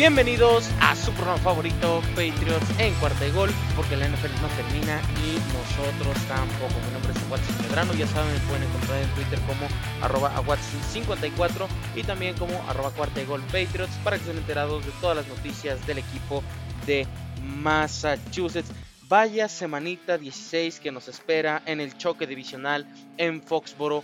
Bienvenidos 0.00 0.66
a 0.80 0.96
su 0.96 1.12
programa 1.12 1.36
favorito, 1.40 2.00
Patriots 2.16 2.64
en 2.78 2.94
cuarta 2.94 3.22
de 3.22 3.32
gol, 3.32 3.50
porque 3.76 3.98
la 3.98 4.08
NFL 4.08 4.32
no 4.40 4.48
termina 4.56 4.98
y 5.26 5.34
nosotros 5.52 6.16
tampoco. 6.26 6.72
Mi 6.86 6.92
nombre 6.94 7.12
es 7.12 7.30
Watson 7.30 7.54
Medrano, 7.60 7.92
ya 7.92 8.06
saben, 8.06 8.32
me 8.32 8.40
pueden 8.48 8.62
encontrar 8.62 9.02
en 9.02 9.10
Twitter 9.10 9.38
como 9.40 9.68
arroba 10.00 10.32
54 10.90 11.68
y 11.96 12.02
también 12.02 12.34
como 12.38 12.54
arroba 12.66 12.92
cuarta 12.92 13.20
de 13.20 13.26
gol 13.26 13.42
Patriots 13.52 13.94
para 14.02 14.16
que 14.16 14.22
estén 14.22 14.38
enterados 14.38 14.86
de 14.86 14.92
todas 15.02 15.18
las 15.18 15.28
noticias 15.28 15.86
del 15.86 15.98
equipo 15.98 16.42
de 16.86 17.06
Massachusetts. 17.58 18.72
Vaya 19.06 19.48
semanita 19.48 20.16
16 20.16 20.80
que 20.80 20.92
nos 20.92 21.08
espera 21.08 21.60
en 21.66 21.78
el 21.78 21.98
choque 21.98 22.26
divisional 22.26 22.86
en 23.18 23.42
Foxboro 23.42 24.02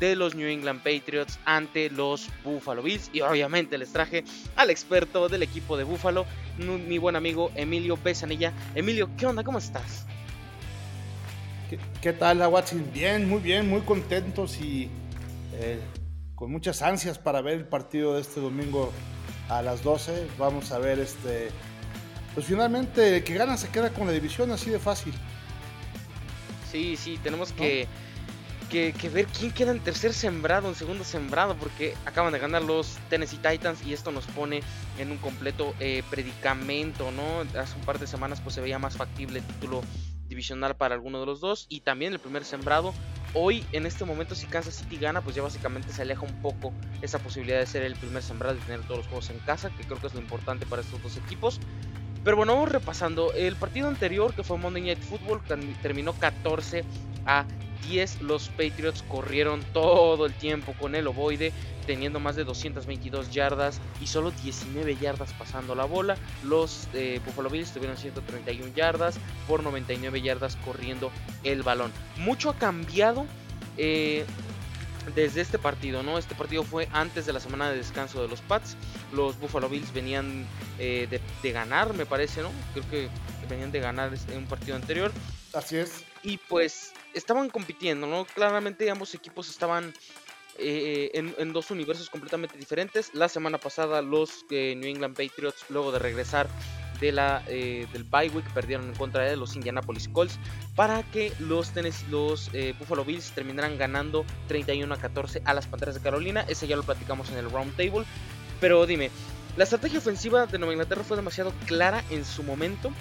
de 0.00 0.16
los 0.16 0.34
New 0.34 0.48
England 0.48 0.82
Patriots 0.82 1.38
ante 1.44 1.90
los 1.90 2.28
Buffalo 2.44 2.82
Bills. 2.82 3.10
Y 3.12 3.20
obviamente 3.20 3.78
les 3.78 3.92
traje 3.92 4.24
al 4.56 4.70
experto 4.70 5.28
del 5.28 5.42
equipo 5.42 5.76
de 5.76 5.84
Buffalo, 5.84 6.26
mi 6.58 6.98
buen 6.98 7.16
amigo 7.16 7.50
Emilio 7.54 7.98
Besanilla. 8.02 8.52
Emilio, 8.74 9.10
¿qué 9.16 9.26
onda? 9.26 9.44
¿Cómo 9.44 9.58
estás? 9.58 10.06
¿Qué, 12.00 12.12
tal, 12.14 12.38
Watson? 12.38 12.88
Bien, 12.94 13.28
muy 13.28 13.40
bien, 13.40 13.68
muy 13.68 13.82
contentos 13.82 14.58
y 14.58 14.88
eh, 15.52 15.78
con 16.34 16.50
muchas 16.50 16.80
ansias 16.80 17.18
para 17.18 17.42
ver 17.42 17.54
el 17.54 17.66
partido 17.66 18.14
de 18.14 18.22
este 18.22 18.40
domingo 18.40 18.90
a 19.50 19.60
las 19.60 19.82
12. 19.82 20.28
Vamos 20.38 20.72
a 20.72 20.78
ver 20.78 20.98
este. 20.98 21.50
Pues 22.34 22.46
finalmente 22.46 23.16
el 23.16 23.24
que 23.24 23.34
gana 23.34 23.56
se 23.56 23.68
queda 23.68 23.90
con 23.90 24.06
la 24.06 24.12
división 24.12 24.50
así 24.50 24.70
de 24.70 24.78
fácil. 24.78 25.12
Sí, 26.70 26.96
sí, 26.96 27.18
tenemos 27.22 27.52
que 27.52 27.86
que, 28.68 28.92
ver 29.12 29.26
quién 29.26 29.50
queda 29.50 29.72
en 29.72 29.80
tercer 29.80 30.12
sembrado, 30.12 30.68
en 30.68 30.74
segundo 30.74 31.04
sembrado, 31.04 31.56
porque 31.56 31.94
acaban 32.04 32.32
de 32.32 32.38
ganar 32.38 32.62
los 32.62 32.98
Tennessee 33.08 33.38
Titans 33.38 33.84
y 33.84 33.92
esto 33.92 34.12
nos 34.12 34.26
pone 34.26 34.60
en 34.98 35.10
un 35.10 35.18
completo 35.18 35.74
eh, 35.80 36.02
predicamento, 36.10 37.10
¿no? 37.10 37.40
Hace 37.58 37.76
un 37.76 37.84
par 37.84 37.98
de 37.98 38.06
semanas 38.06 38.40
pues 38.40 38.54
se 38.54 38.60
veía 38.60 38.78
más 38.78 38.96
factible 38.96 39.40
el 39.40 39.44
título 39.44 39.82
divisional 40.28 40.76
para 40.76 40.94
alguno 40.94 41.20
de 41.20 41.26
los 41.26 41.40
dos 41.40 41.66
y 41.68 41.80
también 41.80 42.12
el 42.12 42.18
primer 42.18 42.44
sembrado. 42.44 42.94
Hoy 43.34 43.64
en 43.72 43.86
este 43.86 44.04
momento 44.04 44.34
si 44.34 44.46
Kansas 44.46 44.74
City 44.74 44.96
gana 44.96 45.20
pues 45.20 45.34
ya 45.34 45.42
básicamente 45.42 45.92
se 45.92 46.02
aleja 46.02 46.22
un 46.22 46.40
poco 46.40 46.72
esa 47.02 47.18
posibilidad 47.18 47.58
de 47.58 47.66
ser 47.66 47.82
el 47.82 47.96
primer 47.96 48.22
sembrado 48.22 48.56
y 48.56 48.60
tener 48.60 48.82
todos 48.82 48.98
los 48.98 49.06
juegos 49.06 49.30
en 49.30 49.38
casa, 49.40 49.70
que 49.70 49.84
creo 49.84 50.00
que 50.00 50.06
es 50.06 50.14
lo 50.14 50.20
importante 50.20 50.66
para 50.66 50.82
estos 50.82 51.02
dos 51.02 51.16
equipos. 51.16 51.60
Pero 52.24 52.36
bueno, 52.36 52.54
vamos 52.54 52.70
repasando. 52.70 53.32
El 53.32 53.56
partido 53.56 53.88
anterior, 53.88 54.34
que 54.34 54.42
fue 54.42 54.58
Monday 54.58 54.82
Night 54.82 55.00
Football, 55.00 55.40
terminó 55.80 56.12
14 56.12 56.84
a 57.28 57.44
10. 57.88 58.22
Los 58.22 58.48
Patriots 58.48 59.04
corrieron 59.08 59.62
todo 59.72 60.26
el 60.26 60.32
tiempo 60.34 60.74
con 60.80 60.96
el 60.96 61.06
ovoide, 61.06 61.52
teniendo 61.86 62.18
más 62.18 62.34
de 62.34 62.44
222 62.44 63.30
yardas 63.30 63.80
y 64.00 64.06
solo 64.06 64.32
19 64.42 64.96
yardas 64.96 65.32
pasando 65.34 65.74
la 65.74 65.84
bola. 65.84 66.16
Los 66.42 66.88
eh, 66.94 67.20
Buffalo 67.24 67.50
Bills 67.50 67.72
tuvieron 67.72 67.96
131 67.96 68.74
yardas 68.74 69.18
por 69.46 69.62
99 69.62 70.20
yardas 70.20 70.56
corriendo 70.64 71.12
el 71.44 71.62
balón. 71.62 71.92
Mucho 72.16 72.50
ha 72.50 72.54
cambiado. 72.54 73.26
Eh, 73.76 74.24
desde 75.14 75.40
este 75.40 75.58
partido, 75.58 76.02
¿no? 76.02 76.18
Este 76.18 76.34
partido 76.34 76.64
fue 76.64 76.86
antes 76.92 77.24
de 77.24 77.32
la 77.32 77.40
semana 77.40 77.70
de 77.70 77.78
descanso 77.78 78.20
de 78.20 78.28
los 78.28 78.42
Pats. 78.42 78.76
Los 79.14 79.38
Buffalo 79.38 79.66
Bills 79.70 79.90
venían 79.94 80.46
eh, 80.78 81.06
de, 81.08 81.20
de, 81.42 81.52
ganar, 81.52 81.94
me 81.94 82.04
parece, 82.04 82.42
¿no? 82.42 82.50
Creo 82.74 82.90
que 82.90 83.08
venían 83.48 83.72
de 83.72 83.80
ganar 83.80 84.12
en 84.30 84.36
un 84.36 84.44
partido 84.44 84.76
anterior. 84.76 85.10
Así 85.54 85.78
es. 85.78 86.04
Y 86.22 86.38
pues 86.38 86.92
estaban 87.14 87.48
compitiendo, 87.50 88.06
¿no? 88.06 88.24
Claramente 88.24 88.90
ambos 88.90 89.14
equipos 89.14 89.48
estaban 89.48 89.92
eh, 90.60 91.10
en, 91.14 91.52
dos 91.52 91.70
universos 91.70 92.10
completamente 92.10 92.58
diferentes. 92.58 93.14
La 93.14 93.28
semana 93.28 93.58
pasada 93.58 94.02
los 94.02 94.44
eh, 94.50 94.74
New 94.76 94.90
England 94.90 95.16
Patriots, 95.16 95.64
luego 95.68 95.92
de 95.92 96.00
regresar 96.00 96.48
de 97.00 97.12
la, 97.12 97.44
eh, 97.46 97.86
del 97.92 98.02
bye 98.02 98.28
week, 98.30 98.44
perdieron 98.52 98.88
en 98.88 98.94
contra 98.96 99.22
de 99.22 99.36
los 99.36 99.54
Indianapolis 99.54 100.08
Colts 100.08 100.36
para 100.74 101.04
que 101.04 101.32
los, 101.38 101.72
los 102.10 102.50
Buffalo 102.76 103.04
Bills 103.04 103.30
terminaran 103.30 103.78
ganando 103.78 104.24
31 104.48 104.92
a 104.92 104.98
14 104.98 105.42
a 105.44 105.54
las 105.54 105.68
Panteras 105.68 105.94
de 105.94 106.00
Carolina. 106.00 106.44
Ese 106.48 106.66
ya 106.66 106.74
lo 106.74 106.82
platicamos 106.82 107.30
en 107.30 107.38
el 107.38 107.50
round 107.50 107.76
table. 107.76 108.04
Pero 108.60 108.84
dime, 108.84 109.12
la 109.56 109.62
estrategia 109.62 110.00
ofensiva 110.00 110.46
de 110.46 110.58
Nueva 110.58 110.72
Inglaterra 110.72 111.04
fue 111.04 111.16
demasiado 111.16 111.52
clara 111.66 112.02
en 112.10 112.24
su 112.24 112.42
momento 112.42 112.92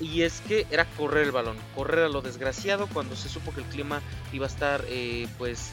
y 0.00 0.22
es 0.22 0.40
que 0.42 0.66
era 0.70 0.84
correr 0.84 1.24
el 1.24 1.32
balón, 1.32 1.56
correr 1.74 2.04
a 2.04 2.08
lo 2.08 2.20
desgraciado 2.20 2.88
cuando 2.92 3.16
se 3.16 3.28
supo 3.28 3.52
que 3.52 3.60
el 3.60 3.66
clima 3.66 4.00
iba 4.32 4.46
a 4.46 4.48
estar 4.48 4.84
eh, 4.88 5.28
pues, 5.38 5.70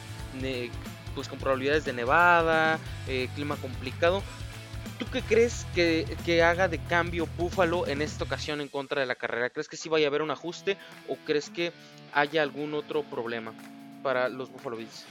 pues 1.14 1.28
con 1.28 1.38
probabilidades 1.38 1.84
de 1.84 1.92
nevada, 1.92 2.78
eh, 3.08 3.28
clima 3.34 3.56
complicado. 3.56 4.22
¿Tú 4.98 5.06
qué 5.10 5.22
crees 5.22 5.66
que, 5.74 6.42
haga 6.42 6.68
de 6.68 6.78
cambio 6.78 7.26
Búfalo 7.36 7.86
en 7.88 8.02
esta 8.02 8.24
ocasión 8.24 8.60
en 8.60 8.68
contra 8.68 9.00
de 9.00 9.06
la 9.06 9.16
carrera? 9.16 9.50
¿Crees 9.50 9.68
que 9.68 9.76
sí 9.76 9.88
vaya 9.88 10.06
a 10.06 10.08
haber 10.08 10.22
un 10.22 10.30
ajuste 10.30 10.76
o 11.08 11.16
crees 11.24 11.50
que 11.50 11.72
haya 12.12 12.42
algún 12.42 12.74
otro 12.74 13.02
problema 13.02 13.52
para 14.02 14.28
los 14.28 14.50
Buffalo 14.52 14.76
Bills? 14.76 15.04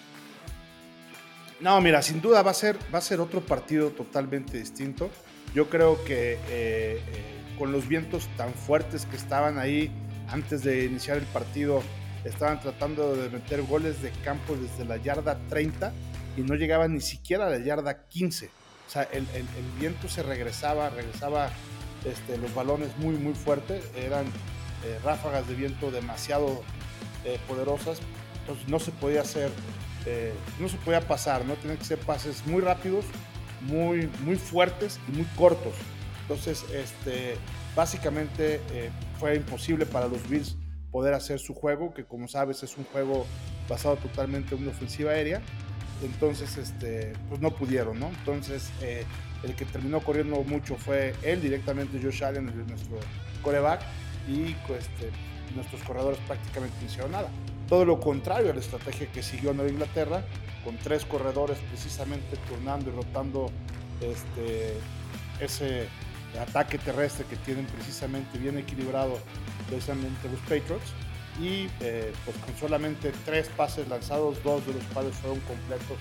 No, 1.60 1.80
mira, 1.82 2.02
sin 2.02 2.22
duda 2.22 2.42
va 2.42 2.52
a 2.52 2.56
ser, 2.56 2.78
va 2.94 3.00
a 3.00 3.02
ser 3.02 3.20
otro 3.20 3.42
partido 3.42 3.90
totalmente 3.90 4.58
distinto. 4.58 5.12
Yo 5.54 5.70
creo 5.70 6.04
que 6.06 6.40
eh, 6.50 7.02
con 7.62 7.72
los 7.72 7.88
vientos 7.88 8.28
tan 8.38 8.52
fuertes 8.56 9.06
que 9.06 9.16
estaban 9.16 9.60
ahí 9.60 9.92
antes 10.32 10.64
de 10.64 10.86
iniciar 10.86 11.18
el 11.18 11.26
partido, 11.26 11.84
estaban 12.26 12.60
tratando 12.60 13.16
de 13.16 13.30
meter 13.30 13.62
goles 13.62 14.02
de 14.02 14.10
campo 14.24 14.56
desde 14.56 14.84
la 14.84 14.98
yarda 14.98 15.38
30 15.48 15.94
y 16.38 16.42
no 16.42 16.56
llegaban 16.56 16.96
ni 16.96 17.02
siquiera 17.02 17.46
a 17.46 17.52
la 17.52 17.60
yarda 17.60 18.08
15. 18.08 18.48
O 18.48 18.90
sea, 18.90 19.04
el, 19.04 19.28
viento 19.80 20.10
se 20.10 20.24
regresaba, 20.24 20.90
regresaba 20.90 21.52
este, 22.04 22.40
los 22.40 22.52
balones 22.56 22.98
muy, 22.98 23.14
muy 23.14 23.36
fuertes. 23.36 23.84
Eran 23.96 24.26
eh, 24.84 24.98
ráfagas 25.04 25.48
de 25.48 25.54
viento 25.54 25.92
demasiado 25.92 26.64
eh, 27.26 27.38
poderosas. 27.48 28.00
Entonces 28.40 28.68
no 28.70 28.80
se 28.80 28.90
podía 28.90 29.22
hacer, 29.22 29.52
eh, 30.08 30.34
no 30.60 30.68
se 30.68 30.78
podía 30.78 31.02
pasar, 31.02 31.46
¿no? 31.46 31.54
Tenían 31.54 31.78
que 31.78 31.86
ser 31.86 32.00
pases 32.00 32.44
muy 32.48 32.64
rápidos, 32.64 33.06
muy, 33.62 34.10
muy 34.24 34.38
fuertes 34.38 35.00
y 35.08 35.12
muy 35.12 35.26
cortos. 35.38 35.76
Entonces, 36.22 36.66
este, 36.74 37.36
básicamente 37.76 38.62
eh, 38.72 38.90
fue 39.20 39.36
imposible 39.36 39.86
para 39.86 40.08
los 40.08 40.28
Bills 40.30 40.56
poder 40.92 41.14
hacer 41.14 41.40
su 41.40 41.54
juego, 41.54 41.94
que 41.94 42.04
como 42.04 42.28
sabes 42.28 42.64
es 42.64 42.78
un 42.78 42.84
juego 42.86 43.26
basado 43.70 43.96
totalmente 43.98 44.56
en 44.56 44.64
una 44.64 44.72
ofensiva 44.72 45.12
aérea. 45.12 45.42
Entonces, 46.04 46.58
este, 46.58 47.14
pues 47.30 47.42
no 47.42 47.52
pudieron, 47.52 48.00
¿no? 48.00 48.08
Entonces, 48.08 48.72
eh, 48.82 49.06
el 49.44 49.56
que 49.56 49.66
terminó 49.66 50.02
corriendo 50.02 50.44
mucho 50.44 50.76
fue 50.76 51.14
él 51.22 51.42
directamente, 51.42 52.00
Josh 52.02 52.24
Allen, 52.24 52.46
nuestro 52.68 52.98
coreback, 53.44 53.82
y 54.28 54.56
pues, 54.68 54.86
este, 54.86 55.12
nuestros 55.56 55.82
corredores 55.84 56.20
prácticamente 56.28 56.76
no 56.80 56.88
hicieron 56.88 57.12
nada. 57.12 57.30
Todo 57.68 57.86
lo 57.86 58.00
contrario 58.00 58.52
a 58.52 58.54
la 58.54 58.60
estrategia 58.60 59.08
que 59.12 59.24
siguió 59.24 59.54
Nueva 59.54 59.72
Inglaterra, 59.72 60.24
con 60.66 60.78
tres 60.78 61.06
corredores 61.06 61.58
precisamente 61.70 62.38
turnando 62.50 62.90
y 62.90 62.94
rotando 62.94 63.50
este, 64.02 64.74
ese 65.40 65.88
ataque 66.40 66.78
terrestre 66.78 67.26
que 67.26 67.36
tienen 67.38 67.66
precisamente 67.66 68.38
bien 68.38 68.58
equilibrado 68.58 69.20
precisamente 69.68 70.30
los 70.30 70.40
Patriots 70.42 70.94
y 71.40 71.70
eh, 71.80 72.14
pues 72.26 72.38
con 72.38 72.56
solamente 72.58 73.12
tres 73.26 73.50
pases 73.50 73.88
lanzados, 73.88 74.42
dos 74.44 74.66
de 74.66 74.74
los 74.74 74.84
cuales 74.94 75.16
fueron 75.16 75.40
completos 75.42 75.98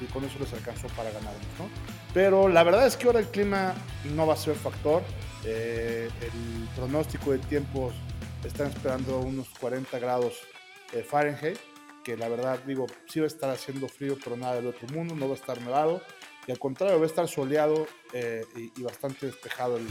y 0.00 0.04
con 0.06 0.24
eso 0.24 0.38
les 0.40 0.52
alcanzó 0.52 0.88
para 0.88 1.10
ganarnos. 1.10 1.46
¿no? 1.58 1.68
Pero 2.14 2.48
la 2.48 2.62
verdad 2.62 2.86
es 2.86 2.96
que 2.96 3.06
ahora 3.06 3.20
el 3.20 3.28
clima 3.28 3.74
no 4.14 4.26
va 4.26 4.34
a 4.34 4.36
ser 4.36 4.54
factor. 4.56 5.02
Eh, 5.44 6.08
el 6.20 6.68
pronóstico 6.76 7.32
de 7.32 7.38
tiempos 7.38 7.94
están 8.44 8.68
esperando 8.68 9.18
unos 9.20 9.48
40 9.60 9.98
grados 9.98 10.34
eh, 10.92 11.02
Fahrenheit, 11.02 11.58
que 12.04 12.16
la 12.16 12.28
verdad 12.28 12.58
digo, 12.66 12.86
sí 13.06 13.20
va 13.20 13.24
a 13.24 13.28
estar 13.28 13.50
haciendo 13.50 13.88
frío, 13.88 14.16
pero 14.22 14.36
nada 14.36 14.56
del 14.56 14.66
otro 14.66 14.88
mundo, 14.88 15.14
no 15.14 15.28
va 15.28 15.34
a 15.34 15.38
estar 15.38 15.60
nevado 15.60 16.02
y 16.46 16.50
al 16.50 16.58
contrario 16.58 16.98
va 16.98 17.04
a 17.04 17.06
estar 17.06 17.28
soleado 17.28 17.86
eh, 18.12 18.44
y, 18.76 18.82
bastante 18.82 19.26
despejado 19.26 19.76
el, 19.76 19.86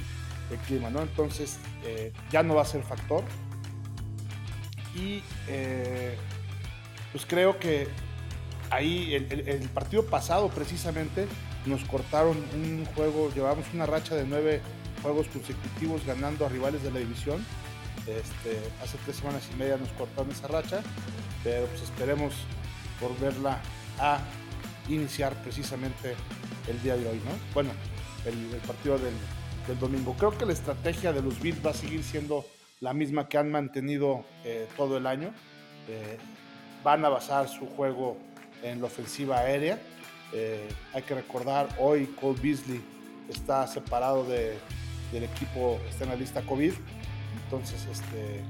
clima, 0.67 0.89
¿no? 0.89 1.01
Entonces 1.01 1.59
eh, 1.85 2.11
ya 2.29 2.43
no 2.43 2.55
va 2.55 2.63
a 2.63 2.65
ser 2.65 2.83
factor. 2.83 3.23
Y 4.93 5.23
eh, 5.47 6.17
pues 7.13 7.25
creo 7.25 7.57
que 7.57 7.87
ahí 8.69 9.15
el, 9.15 9.69
partido 9.69 10.05
pasado 10.05 10.49
precisamente 10.49 11.25
nos 11.65 11.85
cortaron 11.85 12.35
un 12.53 12.85
juego, 12.95 13.31
llevamos 13.33 13.65
una 13.73 13.85
racha 13.85 14.13
de 14.15 14.25
nueve 14.25 14.61
juegos 15.01 15.27
consecutivos 15.27 16.05
ganando 16.05 16.45
a 16.45 16.49
rivales 16.49 16.83
de 16.83 16.91
la 16.91 16.99
división. 16.99 17.45
Este, 17.99 18.59
hace 18.83 18.97
tres 19.05 19.15
semanas 19.15 19.47
y 19.53 19.55
media 19.55 19.77
nos 19.77 19.89
cortaron 19.93 20.29
esa 20.31 20.47
racha, 20.49 20.81
pero 21.45 21.65
pues 21.67 21.83
esperemos 21.83 22.33
volverla 22.99 23.61
a 23.99 24.19
iniciar 24.95 25.33
precisamente 25.43 26.15
el 26.67 26.81
día 26.81 26.95
de 26.95 27.07
hoy, 27.07 27.17
¿no? 27.17 27.31
Bueno, 27.53 27.71
el, 28.25 28.35
partido 28.67 28.97
del, 28.97 29.13
domingo. 29.79 30.15
Creo 30.17 30.37
que 30.37 30.45
la 30.45 30.51
estrategia 30.51 31.13
de 31.13 31.21
los 31.21 31.39
Bills 31.39 31.65
va 31.65 31.69
a 31.69 31.73
seguir 31.73 32.03
siendo 32.03 32.45
la 32.81 32.93
misma 32.93 33.29
que 33.29 33.37
han 33.37 33.49
mantenido 33.49 34.25
eh, 34.43 34.67
todo 34.75 34.97
el 34.97 35.07
año. 35.07 35.33
Eh, 35.87 36.17
van 36.83 37.05
a 37.05 37.09
basar 37.09 37.47
su 37.47 37.67
juego 37.67 38.17
en 38.63 38.81
la 38.81 38.87
ofensiva 38.87 39.39
aérea. 39.39 39.79
Eh, 40.33 40.67
hay 40.93 41.03
que 41.03 41.15
recordar, 41.15 41.69
hoy 41.79 42.07
Cole 42.19 42.39
Beasley 42.41 42.81
está 43.29 43.65
separado 43.67 44.25
de, 44.25 44.57
del 45.13 45.23
equipo, 45.23 45.79
está 45.89 46.03
en 46.03 46.09
la 46.09 46.15
lista 46.15 46.41
COVID. 46.41 46.73
Entonces, 47.45 47.85
este, 47.89 48.41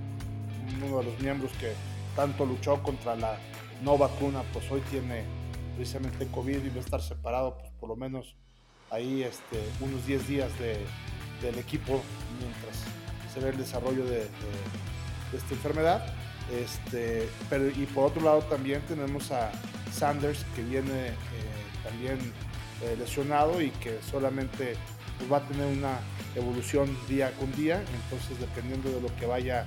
uno 0.77 0.99
de 0.99 1.03
los 1.03 1.19
miembros 1.19 1.51
que 1.59 1.73
tanto 2.15 2.45
luchó 2.45 2.81
contra 2.81 3.15
la 3.15 3.37
no 3.83 3.97
vacuna, 3.97 4.43
pues 4.53 4.69
hoy 4.71 4.81
tiene 4.89 5.23
precisamente 5.75 6.27
COVID 6.27 6.63
y 6.63 6.69
va 6.69 6.75
a 6.75 6.79
estar 6.79 7.01
separado, 7.01 7.57
pues 7.57 7.71
por 7.79 7.89
lo 7.89 7.95
menos 7.95 8.35
ahí 8.89 9.23
este, 9.23 9.59
unos 9.79 10.05
10 10.05 10.27
días 10.27 10.51
del 10.59 11.57
equipo 11.57 12.01
mientras 12.39 12.83
se 13.33 13.39
ve 13.39 13.49
el 13.49 13.57
desarrollo 13.57 14.05
de, 14.05 14.27
esta 15.33 15.53
enfermedad. 15.53 16.13
Este, 16.51 17.29
pero, 17.49 17.69
y 17.69 17.85
por 17.93 18.07
otro 18.07 18.21
lado 18.21 18.41
también 18.41 18.81
tenemos 18.81 19.31
a 19.31 19.51
Sanders 19.93 20.43
que 20.55 20.63
viene 20.63 21.07
eh, 21.07 21.13
también 21.83 22.17
eh, 22.83 22.95
lesionado 22.99 23.61
y 23.61 23.69
que 23.69 24.01
solamente 24.01 24.75
pues, 25.17 25.31
va 25.31 25.37
a 25.37 25.47
tener 25.47 25.65
una 25.65 25.99
evolución 26.35 26.89
día 27.07 27.31
con 27.39 27.51
día, 27.55 27.83
entonces 28.03 28.39
dependiendo 28.39 28.89
de 28.89 29.01
lo 29.01 29.15
que 29.15 29.25
vaya 29.25 29.65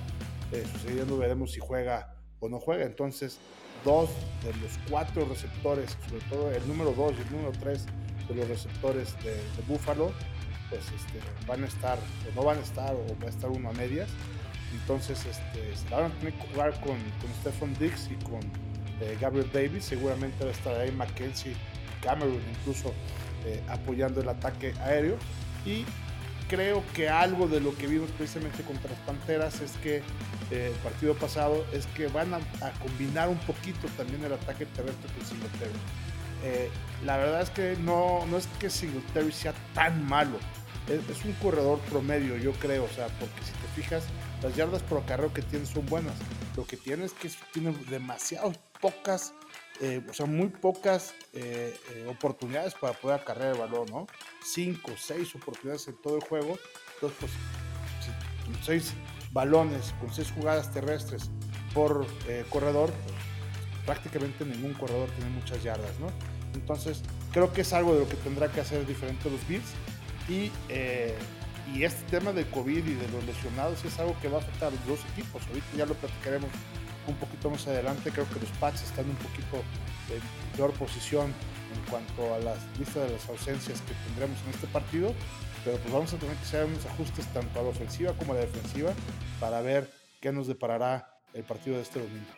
eh, 0.51 0.63
sucediendo 0.73 1.17
veremos 1.17 1.51
si 1.51 1.59
juega 1.59 2.13
o 2.39 2.49
no 2.49 2.59
juega. 2.59 2.85
Entonces 2.85 3.39
dos 3.85 4.09
de 4.43 4.51
los 4.59 4.71
cuatro 4.89 5.25
receptores, 5.25 5.95
sobre 6.09 6.21
todo 6.25 6.51
el 6.51 6.67
número 6.67 6.91
dos 6.91 7.13
y 7.17 7.21
el 7.21 7.31
número 7.31 7.51
tres 7.61 7.85
de 8.27 8.35
los 8.35 8.47
receptores 8.49 9.15
de, 9.23 9.35
de 9.35 9.63
Buffalo, 9.67 10.11
pues 10.69 10.81
este, 10.81 11.19
van 11.47 11.63
a 11.63 11.67
estar 11.67 11.97
o 11.97 12.35
no 12.35 12.43
van 12.43 12.57
a 12.57 12.61
estar 12.61 12.93
o 12.93 13.05
va 13.21 13.27
a 13.27 13.29
estar 13.29 13.49
uno 13.49 13.69
a 13.69 13.73
medias. 13.73 14.09
Entonces 14.73 15.19
este, 15.25 15.75
se 15.75 15.89
van 15.89 16.05
a 16.05 16.09
tener 16.15 16.33
que 16.33 16.47
jugar 16.49 16.73
con, 16.81 16.97
con 17.21 17.31
Stephen 17.39 17.73
Dix 17.79 18.09
y 18.11 18.15
con 18.25 18.41
eh, 18.99 19.17
Gabriel 19.21 19.49
Davis. 19.53 19.85
Seguramente 19.85 20.43
va 20.43 20.49
a 20.49 20.53
estar 20.53 20.75
ahí 20.75 20.91
Mackenzie, 20.91 21.55
Cameron 22.01 22.41
incluso 22.59 22.93
eh, 23.45 23.63
apoyando 23.69 24.21
el 24.21 24.29
ataque 24.29 24.73
aéreo. 24.81 25.17
Y 25.65 25.85
creo 26.49 26.83
que 26.93 27.09
algo 27.09 27.47
de 27.47 27.59
lo 27.59 27.75
que 27.75 27.87
vimos 27.87 28.09
precisamente 28.11 28.63
contra 28.63 28.89
las 28.91 28.99
Panteras 29.01 29.61
es 29.61 29.71
que 29.83 30.01
eh, 30.51 30.71
el 30.73 30.79
partido 30.81 31.15
pasado 31.15 31.65
es 31.73 31.87
que 31.87 32.07
van 32.07 32.33
a, 32.33 32.39
combinar 32.81 33.29
un 33.29 33.39
poquito 33.39 33.87
también 33.97 34.23
el 34.23 34.33
ataque 34.33 34.65
terrestre 34.67 35.11
con 35.13 35.25
Singletary. 35.25 35.71
Eh, 36.43 36.69
la 37.03 37.17
verdad 37.17 37.41
es 37.41 37.49
que 37.49 37.75
no, 37.77 38.25
no 38.27 38.37
es 38.37 38.47
que 38.59 38.69
Singletary 38.69 39.31
sea 39.31 39.53
tan 39.73 40.07
malo. 40.07 40.37
Es, 40.87 41.25
un 41.25 41.33
corredor 41.33 41.79
promedio, 41.89 42.37
yo 42.37 42.51
creo. 42.53 42.83
O 42.83 42.89
sea, 42.89 43.07
porque 43.19 43.41
si 43.43 43.51
te 43.53 43.81
fijas, 43.81 44.03
las 44.43 44.55
yardas 44.55 44.83
por 44.83 45.01
acarreo 45.01 45.33
que 45.33 45.41
tiene 45.41 45.65
son 45.65 45.85
buenas. 45.87 46.13
Lo 46.55 46.65
que 46.65 46.77
tiene 46.77 47.05
es 47.05 47.13
que 47.13 47.31
tiene 47.51 47.75
demasiado 47.89 48.53
pocas, 48.79 49.33
eh, 49.81 50.03
o 50.07 50.13
sea, 50.13 50.27
muy 50.27 50.49
pocas 50.49 51.15
oportunidades 52.07 52.75
para 52.75 52.93
poder 52.93 53.19
acarrear 53.19 53.55
el 53.55 53.59
balón, 53.59 53.87
¿no? 53.87 54.07
Cinco, 54.43 54.91
seis 54.95 55.33
oportunidades 55.35 55.87
en 55.87 55.99
todo 56.01 56.17
el 56.17 56.23
juego. 56.23 56.59
Entonces, 56.93 57.17
pues, 57.19 57.31
seis 58.63 58.93
balones 59.35 59.93
con 59.99 60.11
seis 60.11 60.31
jugadas 60.31 60.71
terrestres 60.71 61.29
por 61.73 62.07
eh, 62.29 62.45
corredor, 62.49 62.89
prácticamente 63.85 64.45
ningún 64.45 64.73
corredor 64.73 65.09
tiene 65.09 65.29
muchas 65.29 65.61
yardas. 65.61 65.91
Entonces, 66.53 67.01
creo 67.33 67.51
que 67.51 67.61
es 67.61 67.73
algo 67.73 67.93
de 67.93 67.99
lo 67.99 68.09
que 68.09 68.15
tendrá 68.15 68.49
que 68.49 68.61
hacer 68.61 68.87
diferente 68.87 69.29
los 69.29 69.45
Bills. 69.45 69.73
Y, 70.29 70.51
eh, 70.69 71.13
y 71.75 71.83
este 71.83 72.01
tema 72.09 72.31
del 72.31 72.47
COVID 72.47 72.77
y 72.77 72.93
de 72.93 73.07
los 73.09 73.23
lesionados 73.25 73.83
es 73.83 73.99
algo 73.99 74.15
que 74.21 74.29
va 74.29 74.37
a 74.37 74.41
afectar 74.41 74.71
a 74.71 74.89
los 74.89 75.01
equipos. 75.11 75.45
Ahorita 75.49 75.67
ya 75.77 75.85
lo 75.85 75.95
platicaremos 75.95 76.49
un 77.05 77.15
poquito 77.15 77.49
más 77.49 77.67
adelante. 77.67 78.11
Creo 78.11 78.27
que 78.29 78.39
los 78.39 78.49
Pats 78.51 78.83
están 78.83 79.05
un 79.05 79.17
poquito 79.17 79.57
en 80.09 80.55
peor 80.55 80.71
posición 80.71 81.25
en 81.25 81.91
cuanto 81.91 82.33
a 82.33 82.39
la 82.39 82.55
lista 82.79 83.01
de 83.01 83.11
las 83.11 83.27
ausencias 83.27 83.81
que 83.81 83.93
tendremos 84.07 84.37
en 84.47 84.53
este 84.53 84.67
partido 84.67 85.13
pero 85.65 85.77
pues 85.77 85.91
vamos 85.91 86.13
a 86.13 86.17
tener 86.17 86.35
que 86.37 86.43
hacer 86.43 86.65
unos 86.65 86.85
ajustes 86.85 87.25
tanto 87.33 87.59
a 87.59 87.63
la 87.63 87.69
ofensiva 87.69 88.13
como 88.13 88.33
a 88.33 88.35
la 88.35 88.41
defensiva 88.41 88.93
para 89.39 89.61
ver 89.61 89.91
qué 90.21 90.31
nos 90.31 90.47
deparará 90.47 91.09
el 91.33 91.43
partido 91.43 91.75
de 91.75 91.81
este 91.81 91.99
domingo. 91.99 92.29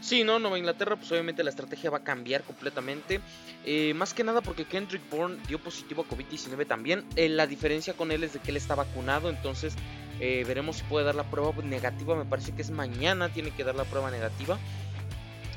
Sí, 0.00 0.24
no, 0.24 0.38
Nueva 0.38 0.58
Inglaterra, 0.58 0.96
pues 0.96 1.10
obviamente 1.12 1.42
la 1.44 1.50
estrategia 1.50 1.90
va 1.90 1.98
a 1.98 2.04
cambiar 2.04 2.42
completamente. 2.42 3.20
Eh, 3.64 3.92
más 3.94 4.14
que 4.14 4.24
nada 4.24 4.40
porque 4.40 4.64
Kendrick 4.64 5.08
Bourne 5.10 5.38
dio 5.46 5.58
positivo 5.58 6.02
a 6.02 6.14
COVID-19 6.14 6.66
también. 6.66 7.04
Eh, 7.16 7.28
la 7.28 7.46
diferencia 7.46 7.94
con 7.94 8.10
él 8.10 8.24
es 8.24 8.32
de 8.32 8.38
que 8.40 8.50
él 8.50 8.56
está 8.56 8.74
vacunado, 8.74 9.28
entonces 9.30 9.74
eh, 10.20 10.44
veremos 10.46 10.76
si 10.76 10.84
puede 10.84 11.04
dar 11.06 11.14
la 11.14 11.24
prueba 11.24 11.52
negativa. 11.62 12.14
Me 12.14 12.24
parece 12.24 12.52
que 12.52 12.62
es 12.62 12.70
mañana, 12.70 13.30
tiene 13.30 13.50
que 13.50 13.64
dar 13.64 13.74
la 13.74 13.84
prueba 13.84 14.10
negativa 14.10 14.58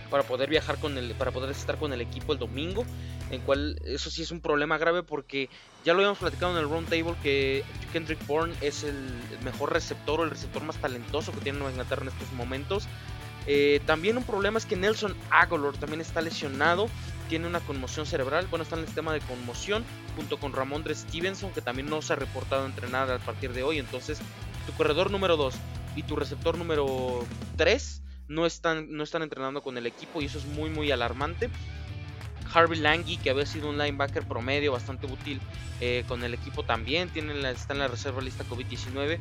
para 0.09 0.23
poder 0.23 0.49
viajar 0.49 0.79
con 0.79 0.97
el, 0.97 1.13
para 1.15 1.31
poder 1.31 1.51
estar 1.51 1.77
con 1.77 1.93
el 1.93 2.01
equipo 2.01 2.33
el 2.33 2.39
domingo, 2.39 2.85
en 3.31 3.41
cual 3.41 3.79
eso 3.85 4.09
sí 4.09 4.21
es 4.21 4.31
un 4.31 4.41
problema 4.41 4.77
grave 4.77 5.03
porque 5.03 5.49
ya 5.85 5.93
lo 5.93 5.99
habíamos 5.99 6.19
platicado 6.19 6.51
en 6.53 6.63
el 6.63 6.69
round 6.69 6.89
table 6.89 7.15
que 7.21 7.63
Kendrick 7.93 8.25
Bourne 8.25 8.53
es 8.61 8.83
el 8.83 8.95
mejor 9.43 9.73
receptor 9.73 10.19
o 10.19 10.23
el 10.23 10.29
receptor 10.29 10.63
más 10.63 10.77
talentoso 10.77 11.31
que 11.31 11.41
tiene 11.41 11.59
Nueva 11.59 11.71
Inglaterra 11.71 12.03
en 12.03 12.09
estos 12.09 12.31
momentos. 12.33 12.87
Eh, 13.47 13.81
también 13.85 14.17
un 14.17 14.23
problema 14.23 14.57
es 14.57 14.65
que 14.65 14.75
Nelson 14.75 15.15
Aguilar 15.31 15.73
también 15.77 16.01
está 16.01 16.21
lesionado, 16.21 16.89
tiene 17.29 17.47
una 17.47 17.59
conmoción 17.61 18.05
cerebral, 18.05 18.47
bueno 18.47 18.63
está 18.63 18.75
en 18.75 18.81
el 18.81 18.87
sistema 18.87 19.13
de 19.13 19.21
conmoción 19.21 19.83
junto 20.15 20.37
con 20.37 20.53
Ramondre 20.53 20.93
Stevenson 20.93 21.51
que 21.51 21.61
también 21.61 21.89
no 21.89 22.01
se 22.01 22.13
ha 22.13 22.15
reportado 22.15 22.65
entrenar 22.65 23.09
a 23.09 23.17
partir 23.19 23.53
de 23.53 23.63
hoy, 23.63 23.79
entonces 23.79 24.19
tu 24.65 24.73
corredor 24.73 25.09
número 25.09 25.37
2 25.37 25.55
y 25.95 26.03
tu 26.03 26.15
receptor 26.15 26.57
número 26.57 27.25
3 27.57 28.01
no 28.29 28.45
están, 28.45 28.95
no 28.95 29.03
están 29.03 29.23
entrenando 29.23 29.61
con 29.61 29.77
el 29.77 29.85
equipo 29.85 30.21
y 30.21 30.25
eso 30.25 30.37
es 30.37 30.45
muy 30.45 30.69
muy 30.69 30.91
alarmante. 30.91 31.49
Harvey 32.53 32.79
Langy, 32.79 33.17
que 33.17 33.29
había 33.29 33.45
sido 33.45 33.69
un 33.69 33.77
linebacker 33.77 34.27
promedio 34.27 34.71
bastante 34.71 35.05
útil 35.05 35.39
eh, 35.81 36.03
con 36.07 36.23
el 36.23 36.33
equipo 36.33 36.63
también, 36.63 37.09
tiene 37.09 37.35
la, 37.35 37.51
está 37.51 37.73
en 37.73 37.79
la 37.79 37.87
reserva 37.87 38.21
lista 38.21 38.43
COVID-19. 38.45 39.19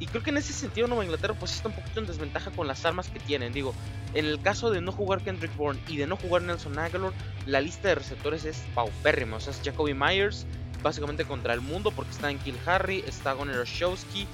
Y 0.00 0.06
creo 0.06 0.22
que 0.22 0.30
en 0.30 0.36
ese 0.36 0.52
sentido 0.52 0.86
Nueva 0.86 1.04
Inglaterra 1.04 1.34
pues 1.34 1.54
está 1.54 1.68
un 1.68 1.74
poquito 1.74 2.00
en 2.00 2.06
desventaja 2.06 2.50
con 2.52 2.66
las 2.68 2.84
armas 2.84 3.08
que 3.08 3.18
tienen. 3.18 3.52
Digo, 3.52 3.74
en 4.14 4.26
el 4.26 4.40
caso 4.40 4.70
de 4.70 4.80
no 4.80 4.92
jugar 4.92 5.22
Kendrick 5.22 5.54
Bourne 5.56 5.80
y 5.88 5.96
de 5.96 6.06
no 6.06 6.16
jugar 6.16 6.42
Nelson 6.42 6.78
Aguilar, 6.78 7.12
la 7.46 7.60
lista 7.60 7.88
de 7.88 7.96
receptores 7.96 8.44
es 8.44 8.64
paupérrima. 8.74 9.36
O 9.36 9.40
sea, 9.40 9.52
es 9.52 9.60
Jacoby 9.62 9.94
Myers, 9.94 10.46
básicamente 10.82 11.24
contra 11.24 11.52
el 11.52 11.60
mundo, 11.60 11.90
porque 11.90 12.12
está 12.12 12.30
en 12.30 12.38
Kill 12.38 12.56
Harry, 12.64 13.02
está 13.06 13.32
Gunnar 13.32 13.58
Oshowski, 13.58 14.26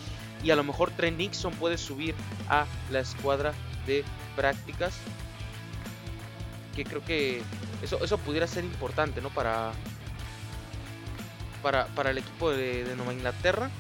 y 0.42 0.50
a 0.50 0.56
lo 0.56 0.64
mejor 0.64 0.90
Trent 0.90 1.16
Nixon 1.16 1.54
puede 1.54 1.78
subir 1.78 2.14
a 2.48 2.66
la 2.90 3.00
escuadra 3.00 3.54
de 3.86 4.04
prácticas. 4.36 4.94
Que 6.74 6.84
creo 6.84 7.04
que 7.04 7.42
eso, 7.82 8.02
eso 8.02 8.18
pudiera 8.18 8.46
ser 8.46 8.64
importante, 8.64 9.20
¿no? 9.20 9.30
Para, 9.30 9.72
para, 11.62 11.86
para 11.88 12.10
el 12.10 12.18
equipo 12.18 12.50
de, 12.50 12.84
Nueva 12.96 13.12
Inglaterra. 13.12 13.70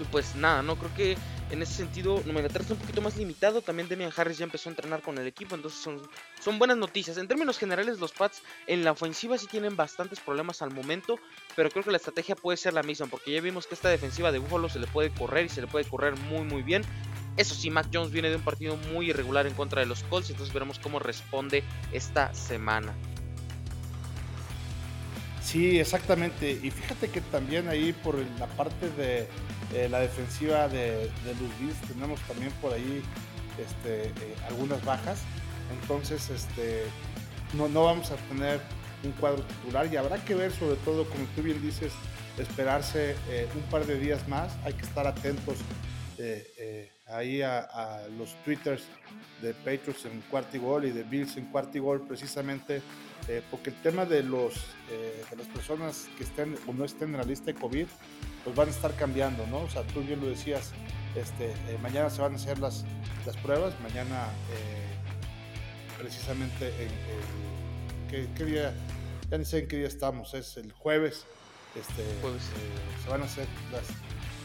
Y 0.00 0.04
pues 0.04 0.36
nada, 0.36 0.62
¿no? 0.62 0.76
Creo 0.76 0.94
que 0.94 1.16
en 1.50 1.62
ese 1.62 1.72
sentido 1.72 2.22
Nueva 2.24 2.40
Inglaterra 2.40 2.62
está 2.62 2.74
un 2.74 2.80
poquito 2.80 3.00
más 3.00 3.16
limitado. 3.16 3.62
También 3.62 3.88
Demian 3.88 4.12
Harris 4.14 4.38
ya 4.38 4.44
empezó 4.44 4.68
a 4.68 4.72
entrenar 4.72 5.00
con 5.00 5.18
el 5.18 5.26
equipo, 5.26 5.54
entonces 5.54 5.80
son, 5.80 6.00
son 6.40 6.58
buenas 6.58 6.76
noticias. 6.76 7.16
En 7.16 7.26
términos 7.26 7.58
generales, 7.58 7.98
los 7.98 8.12
Pats 8.12 8.42
en 8.66 8.84
la 8.84 8.92
ofensiva 8.92 9.38
sí 9.38 9.46
tienen 9.46 9.74
bastantes 9.74 10.20
problemas 10.20 10.60
al 10.62 10.70
momento, 10.70 11.18
pero 11.56 11.70
creo 11.70 11.82
que 11.82 11.90
la 11.90 11.96
estrategia 11.96 12.36
puede 12.36 12.56
ser 12.56 12.74
la 12.74 12.82
misma, 12.82 13.06
porque 13.06 13.32
ya 13.32 13.40
vimos 13.40 13.66
que 13.66 13.74
esta 13.74 13.88
defensiva 13.88 14.30
de 14.30 14.38
Buffalo 14.38 14.68
se 14.68 14.78
le 14.78 14.86
puede 14.86 15.10
correr 15.10 15.46
y 15.46 15.48
se 15.48 15.60
le 15.60 15.66
puede 15.66 15.86
correr 15.86 16.16
muy 16.16 16.44
muy 16.44 16.62
bien. 16.62 16.84
Eso 17.38 17.54
sí, 17.54 17.70
Mac 17.70 17.86
Jones 17.92 18.10
viene 18.10 18.28
de 18.30 18.36
un 18.36 18.42
partido 18.42 18.76
muy 18.92 19.10
irregular 19.10 19.46
en 19.46 19.54
contra 19.54 19.80
de 19.80 19.86
los 19.86 20.02
Colts, 20.02 20.28
entonces 20.30 20.52
veremos 20.52 20.78
cómo 20.78 20.98
responde 20.98 21.62
esta 21.92 22.34
semana. 22.34 22.92
Sí, 25.40 25.78
exactamente. 25.78 26.50
Y 26.50 26.70
fíjate 26.70 27.08
que 27.08 27.20
también 27.22 27.68
ahí 27.68 27.92
por 27.92 28.18
la 28.38 28.46
parte 28.48 28.90
de 28.90 29.28
la 29.88 30.00
defensiva 30.00 30.68
de, 30.68 31.10
los 31.24 31.58
Bills 31.60 31.80
tenemos 31.86 32.20
también 32.22 32.50
por 32.60 32.74
ahí 32.74 33.02
este, 33.58 34.08
eh, 34.08 34.34
algunas 34.48 34.84
bajas. 34.84 35.22
Entonces, 35.80 36.28
este, 36.30 36.84
no, 37.54 37.68
no 37.68 37.84
vamos 37.84 38.10
a 38.10 38.16
tener 38.16 38.60
un 39.04 39.12
cuadro 39.12 39.42
titular 39.42 39.86
y 39.92 39.96
habrá 39.96 40.22
que 40.24 40.34
ver 40.34 40.52
sobre 40.52 40.76
todo, 40.76 41.08
como 41.08 41.24
tú 41.36 41.42
bien 41.42 41.62
dices, 41.62 41.92
esperarse 42.36 43.14
eh, 43.28 43.48
un 43.54 43.62
par 43.70 43.86
de 43.86 43.98
días 43.98 44.26
más. 44.28 44.56
Hay 44.64 44.72
que 44.74 44.82
estar 44.82 45.06
atentos 45.06 45.56
eh, 46.18 46.90
ahí 47.06 47.42
a, 47.42 48.06
los 48.18 48.34
twitters 48.44 48.84
de 49.40 49.54
Patriots 49.54 50.04
en 50.04 50.20
cuartigol 50.30 50.84
y 50.84 50.90
de 50.90 51.02
Bills 51.04 51.36
en 51.36 51.46
cuartigol 51.46 52.06
precisamente 52.06 52.82
eh, 53.28 53.42
porque 53.50 53.70
el 53.70 53.76
tema 53.82 54.06
de 54.06 54.22
los 54.22 54.54
eh, 54.90 55.22
de 55.28 55.36
las 55.36 55.46
personas 55.48 56.08
que 56.16 56.24
estén 56.24 56.56
o 56.66 56.72
no 56.72 56.84
estén 56.84 57.10
en 57.10 57.18
la 57.18 57.24
lista 57.24 57.46
de 57.46 57.54
COVID 57.54 57.86
pues 58.44 58.56
van 58.56 58.68
a 58.68 58.70
estar 58.70 58.94
cambiando, 58.94 59.46
¿no? 59.48 59.58
O 59.58 59.68
sea, 59.68 59.82
tú 59.82 60.00
bien 60.00 60.20
lo 60.20 60.28
decías, 60.28 60.72
este, 61.14 61.50
eh, 61.50 61.78
mañana 61.82 62.08
se 62.08 62.22
van 62.22 62.32
a 62.32 62.36
hacer 62.36 62.58
las, 62.58 62.84
las 63.26 63.36
pruebas, 63.38 63.74
mañana 63.80 64.28
precisamente 65.98 66.72
en, 68.10 68.34
¿qué, 68.34 68.44
día? 68.44 68.72
Ya 69.30 69.36
ni 69.36 69.44
sé 69.44 69.58
en 69.58 69.68
qué 69.68 69.76
día 69.78 69.88
estamos, 69.88 70.32
es 70.32 70.56
el 70.56 70.72
jueves, 70.72 71.26
este, 71.74 72.04
se 73.04 73.10
van 73.10 73.20
a 73.22 73.24
hacer 73.24 73.46
las, 73.72 73.84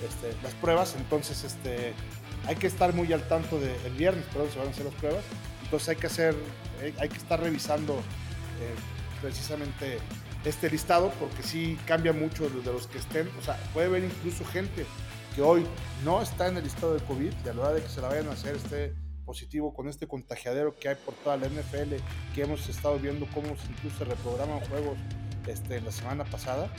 este, 0.03 0.35
las 0.41 0.53
pruebas, 0.55 0.95
entonces 0.97 1.43
este, 1.43 1.93
hay 2.45 2.55
que 2.55 2.67
estar 2.67 2.93
muy 2.93 3.11
al 3.13 3.27
tanto 3.27 3.59
del 3.59 3.75
el 3.85 3.93
viernes, 3.93 4.25
perdón, 4.25 4.49
se 4.51 4.59
van 4.59 4.67
a 4.67 4.71
hacer 4.71 4.85
las 4.85 4.93
pruebas. 4.95 5.23
Entonces 5.63 5.89
hay 5.89 5.95
que 5.95 6.07
hacer, 6.07 6.35
hay 6.99 7.09
que 7.09 7.17
estar 7.17 7.39
revisando 7.39 7.95
eh, 7.95 8.75
precisamente 9.21 9.97
este 10.45 10.69
listado 10.69 11.11
porque 11.19 11.41
sí 11.41 11.79
cambia 11.85 12.13
mucho 12.13 12.49
de 12.49 12.71
los 12.71 12.87
que 12.87 12.97
estén. 12.97 13.29
O 13.39 13.41
sea, 13.41 13.55
puede 13.73 13.87
haber 13.87 14.03
incluso 14.03 14.45
gente 14.45 14.85
que 15.35 15.41
hoy 15.41 15.65
no 16.03 16.21
está 16.21 16.47
en 16.47 16.57
el 16.57 16.63
listado 16.63 16.93
de 16.93 17.03
COVID 17.05 17.31
y 17.45 17.49
a 17.49 17.53
la 17.53 17.61
hora 17.61 17.73
de 17.73 17.81
que 17.81 17.89
se 17.89 18.01
la 18.01 18.09
vayan 18.09 18.27
a 18.27 18.33
hacer 18.33 18.55
esté 18.55 18.93
positivo 19.25 19.73
con 19.73 19.87
este 19.87 20.05
contagiadero 20.05 20.77
que 20.77 20.89
hay 20.89 20.95
por 20.95 21.13
toda 21.15 21.37
la 21.37 21.47
NFL, 21.47 21.95
que 22.35 22.41
hemos 22.41 22.67
estado 22.67 22.99
viendo 22.99 23.25
cómo 23.33 23.47
incluso 23.69 23.99
se 23.99 24.05
reprograman 24.05 24.59
juegos 24.61 24.97
este, 25.47 25.81
la 25.81 25.91
semana 25.91 26.25
pasada 26.25 26.69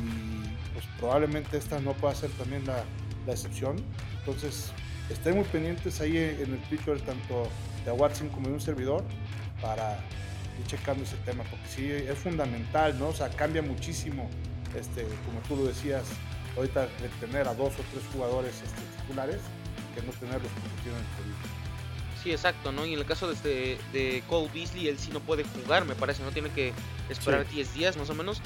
y 0.00 0.72
pues 0.72 0.84
probablemente 0.98 1.56
esta 1.56 1.78
no 1.80 1.92
pueda 1.94 2.14
ser 2.14 2.30
también 2.32 2.66
la, 2.66 2.84
la 3.26 3.32
excepción. 3.32 3.76
Entonces, 4.18 4.72
estén 5.10 5.36
muy 5.36 5.44
pendientes 5.44 6.00
ahí 6.00 6.16
en 6.16 6.52
el 6.54 6.60
Twitter 6.68 7.00
tanto 7.00 7.48
de 7.84 7.92
Watson 7.92 8.28
como 8.28 8.48
de 8.48 8.54
un 8.54 8.60
servidor 8.60 9.04
para 9.60 9.98
ir 10.58 10.66
checando 10.66 11.04
ese 11.04 11.16
tema, 11.18 11.44
porque 11.44 11.66
sí 11.68 11.90
es 11.90 12.18
fundamental, 12.18 12.98
¿no? 12.98 13.08
O 13.08 13.14
sea, 13.14 13.28
cambia 13.30 13.62
muchísimo, 13.62 14.28
este, 14.78 15.04
como 15.26 15.40
tú 15.48 15.56
lo 15.56 15.64
decías, 15.68 16.04
ahorita 16.56 16.82
de 16.82 17.08
tener 17.20 17.48
a 17.48 17.54
dos 17.54 17.72
o 17.74 17.82
tres 17.92 18.02
jugadores 18.12 18.54
este, 18.54 18.80
titulares 19.00 19.40
que 19.94 20.02
no 20.02 20.12
tenerlos 20.12 20.50
porque 20.52 20.82
tienen 20.82 21.02
COVID. 21.16 21.60
Sí, 22.22 22.32
exacto, 22.32 22.70
¿no? 22.70 22.84
Y 22.84 22.92
en 22.92 22.98
el 22.98 23.06
caso 23.06 23.28
de, 23.28 23.34
este, 23.34 23.78
de 23.92 24.22
Cole 24.28 24.50
Beasley, 24.52 24.88
él 24.88 24.98
sí 24.98 25.10
no 25.10 25.20
puede 25.20 25.44
jugar, 25.44 25.86
me 25.86 25.94
parece, 25.94 26.22
¿no? 26.22 26.30
Tiene 26.30 26.50
que 26.50 26.72
esperar 27.08 27.48
10 27.48 27.74
días 27.74 27.96
más 27.96 28.10
o 28.10 28.14
menos. 28.14 28.42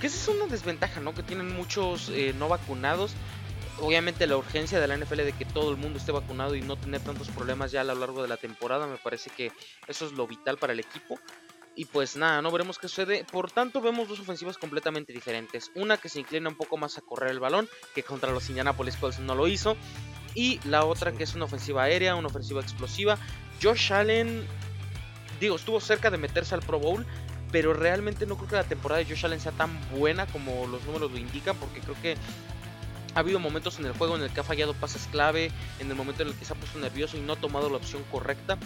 Que 0.00 0.08
esa 0.08 0.16
es 0.16 0.36
una 0.36 0.46
desventaja, 0.46 1.00
¿no? 1.00 1.14
Que 1.14 1.22
tienen 1.22 1.54
muchos 1.54 2.08
eh, 2.10 2.34
no 2.38 2.48
vacunados. 2.48 3.12
Obviamente 3.80 4.26
la 4.26 4.36
urgencia 4.36 4.80
de 4.80 4.86
la 4.86 4.96
NFL 4.96 5.16
de 5.16 5.32
que 5.32 5.44
todo 5.44 5.70
el 5.70 5.76
mundo 5.76 5.98
esté 5.98 6.12
vacunado 6.12 6.54
y 6.54 6.62
no 6.62 6.76
tener 6.76 7.00
tantos 7.00 7.28
problemas 7.28 7.72
ya 7.72 7.80
a 7.80 7.84
lo 7.84 7.94
largo 7.94 8.22
de 8.22 8.28
la 8.28 8.36
temporada, 8.36 8.86
me 8.86 8.98
parece 8.98 9.30
que 9.30 9.50
eso 9.88 10.06
es 10.06 10.12
lo 10.12 10.26
vital 10.26 10.58
para 10.58 10.72
el 10.72 10.80
equipo. 10.80 11.18
Y 11.76 11.86
pues 11.86 12.16
nada, 12.16 12.40
no 12.40 12.52
veremos 12.52 12.78
qué 12.78 12.88
sucede. 12.88 13.24
Por 13.30 13.50
tanto, 13.50 13.80
vemos 13.80 14.08
dos 14.08 14.20
ofensivas 14.20 14.58
completamente 14.58 15.12
diferentes. 15.12 15.72
Una 15.74 15.96
que 15.96 16.08
se 16.08 16.20
inclina 16.20 16.48
un 16.48 16.54
poco 16.56 16.76
más 16.76 16.98
a 16.98 17.00
correr 17.00 17.30
el 17.30 17.40
balón, 17.40 17.68
que 17.94 18.04
contra 18.04 18.30
los 18.30 18.48
Indianapolis 18.48 18.96
Colts 18.96 19.18
no 19.18 19.34
lo 19.34 19.48
hizo. 19.48 19.76
Y 20.34 20.60
la 20.64 20.84
otra 20.84 21.12
que 21.12 21.24
es 21.24 21.34
una 21.34 21.46
ofensiva 21.46 21.82
aérea, 21.82 22.14
una 22.14 22.28
ofensiva 22.28 22.60
explosiva. 22.60 23.18
Josh 23.60 23.92
Allen, 23.92 24.46
digo, 25.40 25.56
estuvo 25.56 25.80
cerca 25.80 26.10
de 26.10 26.18
meterse 26.18 26.54
al 26.54 26.62
Pro 26.62 26.78
Bowl, 26.78 27.04
pero 27.54 27.72
realmente 27.72 28.26
no 28.26 28.34
creo 28.34 28.48
que 28.48 28.56
la 28.56 28.64
temporada 28.64 28.98
de 28.98 29.08
Josh 29.08 29.26
Allen 29.26 29.38
sea 29.38 29.52
tan 29.52 29.70
buena 29.90 30.26
como 30.26 30.66
los 30.66 30.82
números 30.86 31.12
lo 31.12 31.18
indican, 31.18 31.56
porque 31.56 31.78
creo 31.78 31.94
que 32.02 32.16
ha 33.14 33.20
habido 33.20 33.38
momentos 33.38 33.78
en 33.78 33.86
el 33.86 33.92
juego 33.92 34.16
en 34.16 34.22
el 34.22 34.30
que 34.30 34.40
ha 34.40 34.42
fallado 34.42 34.74
pases 34.74 35.06
clave, 35.06 35.52
en 35.78 35.88
el 35.88 35.94
momento 35.94 36.24
en 36.24 36.30
el 36.30 36.34
que 36.34 36.44
se 36.44 36.52
ha 36.52 36.56
puesto 36.56 36.80
nervioso 36.80 37.16
y 37.16 37.20
no 37.20 37.34
ha 37.34 37.36
tomado 37.36 37.70
la 37.70 37.76
opción 37.76 38.02
correcta. 38.10 38.58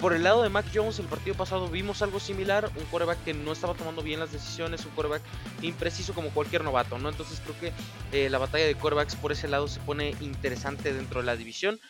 Por 0.00 0.12
el 0.12 0.22
lado 0.22 0.44
de 0.44 0.50
Mac 0.50 0.66
Jones, 0.72 1.00
el 1.00 1.06
partido 1.06 1.34
pasado 1.34 1.66
vimos 1.66 2.00
algo 2.00 2.20
similar, 2.20 2.70
un 2.76 2.84
quarterback 2.84 3.24
que 3.24 3.34
no 3.34 3.50
estaba 3.50 3.74
tomando 3.74 4.02
bien 4.02 4.20
las 4.20 4.30
decisiones, 4.30 4.84
un 4.84 4.92
quarterback 4.92 5.22
impreciso 5.62 6.14
como 6.14 6.30
cualquier 6.30 6.62
novato, 6.62 6.96
¿no? 6.96 7.08
Entonces 7.08 7.40
creo 7.40 7.58
que 7.58 7.72
eh, 8.12 8.30
la 8.30 8.38
batalla 8.38 8.66
de 8.66 8.76
quarterbacks 8.76 9.16
por 9.16 9.32
ese 9.32 9.48
lado 9.48 9.66
se 9.66 9.80
pone 9.80 10.14
interesante 10.20 10.94
dentro 10.94 11.18
de 11.18 11.26
la 11.26 11.34
división. 11.34 11.80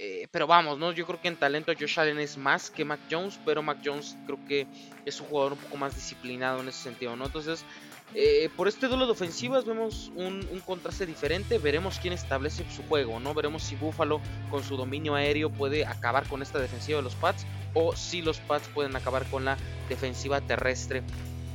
Eh, 0.00 0.28
pero 0.30 0.46
vamos, 0.46 0.78
¿no? 0.78 0.92
Yo 0.92 1.04
creo 1.06 1.20
que 1.20 1.26
en 1.26 1.36
talento 1.36 1.72
Josh 1.78 1.98
Allen 1.98 2.20
es 2.20 2.36
más 2.36 2.70
que 2.70 2.84
Mac 2.84 3.00
Jones, 3.10 3.40
pero 3.44 3.64
Mac 3.64 3.78
Jones 3.84 4.16
creo 4.26 4.38
que 4.46 4.68
es 5.04 5.20
un 5.20 5.26
jugador 5.26 5.54
un 5.54 5.58
poco 5.58 5.76
más 5.76 5.96
disciplinado 5.96 6.60
en 6.60 6.68
ese 6.68 6.84
sentido, 6.84 7.16
¿no? 7.16 7.26
Entonces, 7.26 7.64
eh, 8.14 8.48
por 8.56 8.68
este 8.68 8.86
duelo 8.86 9.06
de 9.06 9.12
ofensivas 9.12 9.64
vemos 9.64 10.12
un, 10.14 10.46
contraste 10.64 11.04
diferente. 11.04 11.58
Veremos 11.58 11.98
quién 11.98 12.14
establece 12.14 12.64
su 12.70 12.82
juego, 12.84 13.18
¿no? 13.18 13.34
Veremos 13.34 13.64
si 13.64 13.74
Buffalo 13.74 14.20
con 14.50 14.62
su 14.62 14.76
dominio 14.76 15.16
aéreo 15.16 15.50
puede 15.50 15.84
acabar 15.84 16.26
con 16.28 16.42
esta 16.42 16.60
defensiva 16.60 16.98
de 16.98 17.02
los 17.02 17.16
Pats 17.16 17.44
o 17.74 17.96
si 17.96 18.22
los 18.22 18.38
Pats 18.38 18.68
pueden 18.68 18.94
acabar 18.94 19.26
con 19.26 19.44
la 19.44 19.58
defensiva 19.88 20.40
terrestre 20.40 21.02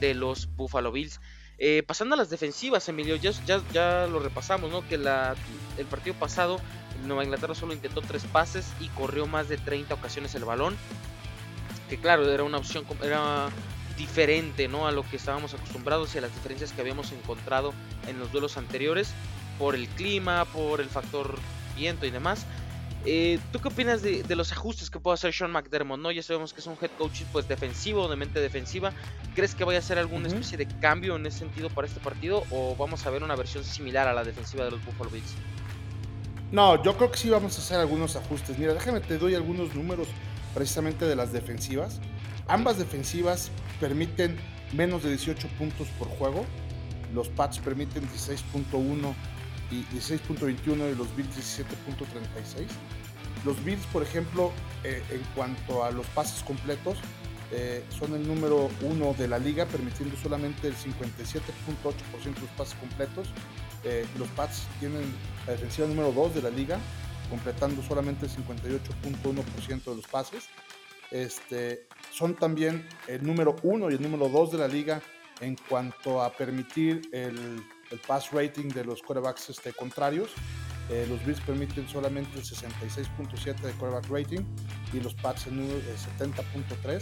de 0.01 0.13
los 0.13 0.53
Buffalo 0.55 0.91
Bills. 0.91 1.21
Eh, 1.65 1.81
pasando 1.81 2.15
a 2.15 2.17
las 2.17 2.29
defensivas, 2.29 2.89
Emilio, 2.89 3.15
ya, 3.15 3.31
ya, 3.71 4.05
lo 4.07 4.19
repasamos, 4.19 4.69
¿no? 4.69 4.85
Que 4.85 4.97
la, 4.97 5.33
el 5.77 5.85
partido 5.85 6.13
pasado 6.13 6.59
Nueva 7.05 7.23
Inglaterra 7.23 7.55
solo 7.55 7.71
intentó 7.71 8.01
tres 8.01 8.25
pases 8.25 8.65
y 8.81 8.89
corrió 8.89 9.27
más 9.27 9.47
de 9.47 9.57
30 9.57 9.93
ocasiones 9.93 10.35
el 10.35 10.43
balón. 10.43 10.75
Que 11.87 11.97
claro, 11.97 12.29
era 12.29 12.43
una 12.43 12.57
opción, 12.57 12.83
era 13.01 13.47
diferente 13.97 14.67
¿no? 14.67 14.87
a 14.87 14.91
lo 14.91 15.09
que 15.09 15.15
estábamos 15.15 15.53
acostumbrados 15.53 16.13
y 16.15 16.17
a 16.17 16.21
las 16.21 16.33
diferencias 16.33 16.73
que 16.73 16.81
habíamos 16.81 17.13
encontrado 17.13 17.73
en 18.09 18.19
los 18.19 18.29
duelos 18.33 18.57
anteriores 18.57 19.13
por 19.57 19.73
el 19.73 19.87
clima, 19.87 20.43
por 20.43 20.81
el 20.81 20.89
factor 20.89 21.39
viento 21.77 22.05
y 22.05 22.11
demás. 22.11 22.45
Eh, 23.05 23.39
¿Tú 23.51 23.59
qué 23.59 23.67
opinas 23.67 24.01
de, 24.01 24.23
los 24.35 24.51
ajustes 24.51 24.89
que 24.89 24.99
puede 24.99 25.15
hacer 25.15 25.33
Sean 25.33 25.51
McDermott? 25.51 25.99
¿no? 25.99 26.11
Ya 26.11 26.23
sabemos 26.23 26.53
que 26.53 26.61
es 26.61 26.67
un 26.67 26.77
head 26.81 26.91
coach 26.97 27.23
pues, 27.31 27.47
defensivo, 27.47 28.07
de 28.07 28.15
mente 28.15 28.39
defensiva. 28.39 28.93
¿Crees 29.35 29.55
que 29.55 29.63
vaya 29.63 29.79
a 29.79 29.81
hacer 29.81 29.97
alguna 29.97 30.27
especie 30.27 30.57
de 30.57 30.67
cambio 30.79 31.15
en 31.15 31.25
ese 31.25 31.39
sentido 31.39 31.69
para 31.69 31.87
este 31.87 31.99
partido? 31.99 32.43
¿O 32.51 32.75
vamos 32.75 33.05
a 33.05 33.09
ver 33.09 33.23
una 33.23 33.35
versión 33.35 33.63
similar 33.63 34.07
a 34.07 34.13
la 34.13 34.23
defensiva 34.23 34.63
de 34.65 34.71
los 34.71 34.85
Buffalo 34.85 35.09
Bills? 35.09 35.35
No, 36.51 36.81
yo 36.83 36.95
creo 36.95 37.11
que 37.11 37.17
sí 37.17 37.29
vamos 37.29 37.57
a 37.57 37.61
hacer 37.61 37.79
algunos 37.79 38.15
ajustes. 38.15 38.57
Mira, 38.57 38.73
déjame 38.73 39.01
te 39.01 39.17
doy 39.17 39.35
algunos 39.35 39.73
números 39.75 40.07
precisamente 40.53 41.05
de 41.05 41.15
las 41.15 41.33
defensivas. 41.33 41.99
Ambas 42.47 42.77
defensivas 42.77 43.49
permiten 43.79 44.37
menos 44.71 45.03
de 45.03 45.09
18 45.09 45.47
puntos 45.57 45.87
por 45.99 46.07
juego. 46.09 46.45
Los 47.13 47.27
Pats 47.29 47.59
permiten 47.59 48.03
16.1 48.03 49.13
y 49.71 49.83
16.21 49.95 50.91
y 50.91 50.95
los 50.95 51.15
Bills 51.15 51.59
17.36. 51.59 52.67
Los 53.45 53.63
Bills, 53.63 53.85
por 53.87 54.03
ejemplo, 54.03 54.51
eh, 54.83 55.03
en 55.11 55.21
cuanto 55.35 55.83
a 55.83 55.91
los 55.91 56.05
pases 56.07 56.43
completos, 56.43 56.97
eh, 57.51 57.83
son 57.89 58.13
el 58.15 58.27
número 58.27 58.69
uno 58.81 59.13
de 59.13 59.27
la 59.27 59.37
liga, 59.37 59.65
permitiendo 59.65 60.15
solamente 60.17 60.67
el 60.67 60.75
57.8% 60.75 62.33
de 62.33 62.41
los 62.41 62.49
pases 62.57 62.75
completos. 62.75 63.27
Eh, 63.83 64.05
los 64.17 64.27
Pats 64.29 64.65
tienen 64.79 65.03
la 65.45 65.53
defensiva 65.53 65.87
número 65.87 66.11
2 66.11 66.35
de 66.35 66.41
la 66.41 66.49
liga, 66.49 66.79
completando 67.29 67.83
solamente 67.83 68.25
el 68.25 68.31
58.1% 68.31 69.83
de 69.83 69.95
los 69.95 70.07
pases. 70.07 70.45
Este, 71.11 71.85
son 72.11 72.33
también 72.35 72.87
el 73.07 73.23
número 73.23 73.55
uno 73.61 73.91
y 73.91 73.93
el 73.93 74.01
número 74.01 74.29
dos 74.29 74.51
de 74.51 74.57
la 74.57 74.67
liga 74.67 74.99
en 75.41 75.55
cuanto 75.69 76.23
a 76.23 76.31
permitir 76.31 77.01
el, 77.11 77.63
pass 77.99 78.31
rating 78.31 78.69
de 78.69 78.85
los 78.85 79.01
quarterbacks 79.01 79.49
este, 79.49 79.73
contrarios. 79.73 80.31
Eh, 80.89 81.05
los 81.09 81.25
Bills 81.25 81.39
permiten 81.41 81.87
solamente 81.87 82.37
el 82.37 82.43
66.7 82.43 83.55
de 83.61 83.71
quarterback 83.73 84.09
rating 84.09 84.41
y 84.91 84.99
los 84.99 85.13
Pats 85.15 85.47
el, 85.47 85.57
70.3. 85.57 87.01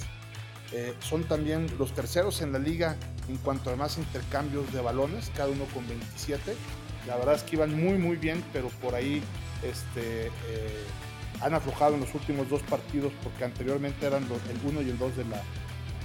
Eh, 0.74 0.94
son 1.00 1.24
también 1.24 1.68
los 1.78 1.94
terceros 1.94 2.42
en 2.42 2.54
la 2.54 2.60
liga 2.60 2.96
en 3.28 3.38
cuanto 3.38 3.72
a 3.72 3.76
más 3.76 3.98
intercambios 3.98 4.72
de 4.72 4.82
balones, 4.82 5.32
cada 5.36 5.50
uno 5.50 5.66
con 5.74 5.88
27. 5.88 6.56
La 7.08 7.18
verdad 7.18 7.36
es 7.36 7.44
que 7.44 7.56
iban 7.56 7.74
muy 7.74 7.98
muy 7.98 8.16
bien, 8.16 8.44
pero 8.54 8.70
por 8.82 8.96
ahí 8.96 9.22
este, 9.64 10.28
eh, 10.28 10.84
han 11.42 11.54
aflojado 11.54 11.96
en 11.96 12.02
los 12.02 12.14
últimos 12.14 12.48
dos 12.50 12.62
partidos 12.64 13.12
porque 13.24 13.44
anteriormente 13.44 14.06
eran 14.06 14.24
el 14.24 14.70
1 14.70 14.82
y 14.84 14.90
el 14.90 14.98
2 14.98 15.18
de 15.18 15.26
la, 15.26 15.42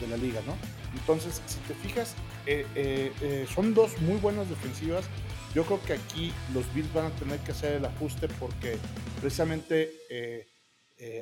de 0.01 0.07
la 0.09 0.17
liga, 0.17 0.41
¿no? 0.47 0.55
Entonces, 0.95 1.43
si 1.47 1.59
te 1.61 1.75
fijas, 1.75 2.15
eh, 2.47 2.67
eh, 2.75 3.13
eh, 3.23 3.47
son 3.53 3.75
dos 3.75 4.01
muy 4.01 4.17
buenas 4.19 4.49
defensivas. 4.49 5.05
Yo 5.55 5.65
creo 5.65 5.83
que 5.83 5.95
aquí 5.95 6.33
los 6.53 6.73
Bills 6.75 6.93
van 6.93 7.07
a 7.07 7.11
tener 7.11 7.39
que 7.41 7.53
hacer 7.53 7.75
el 7.75 7.85
ajuste 7.85 8.29
porque 8.29 8.79
precisamente 9.21 9.93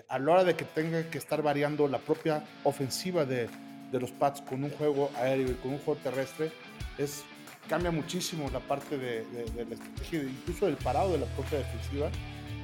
a 0.09 0.19
la 0.19 0.33
hora 0.33 0.45
de 0.45 0.55
que 0.55 0.65
tengan 0.65 1.05
que 1.11 1.19
estar 1.19 1.43
variando 1.43 1.89
la 1.89 1.99
propia 1.99 2.45
ofensiva 2.65 3.25
de, 3.25 3.49
de 3.93 4.01
los 4.01 4.11
Pats 4.11 4.41
con 4.41 4.65
un 4.65 4.71
juego 4.71 5.11
aéreo 5.17 5.51
y 5.51 5.55
con 5.55 5.73
un 5.73 5.79
juego 5.79 6.01
terrestre, 6.01 6.51
es, 6.99 7.25
cambia 7.69 7.91
muchísimo 7.93 8.51
la 8.51 8.61
parte 8.61 8.99
de, 8.99 9.25
de 9.25 9.65
la 9.65 9.75
estrategia, 9.75 10.23
incluso 10.23 10.67
el 10.67 10.77
parado 10.77 11.13
de 11.13 11.19
la 11.19 11.27
propia 11.27 11.59
defensiva 11.59 12.11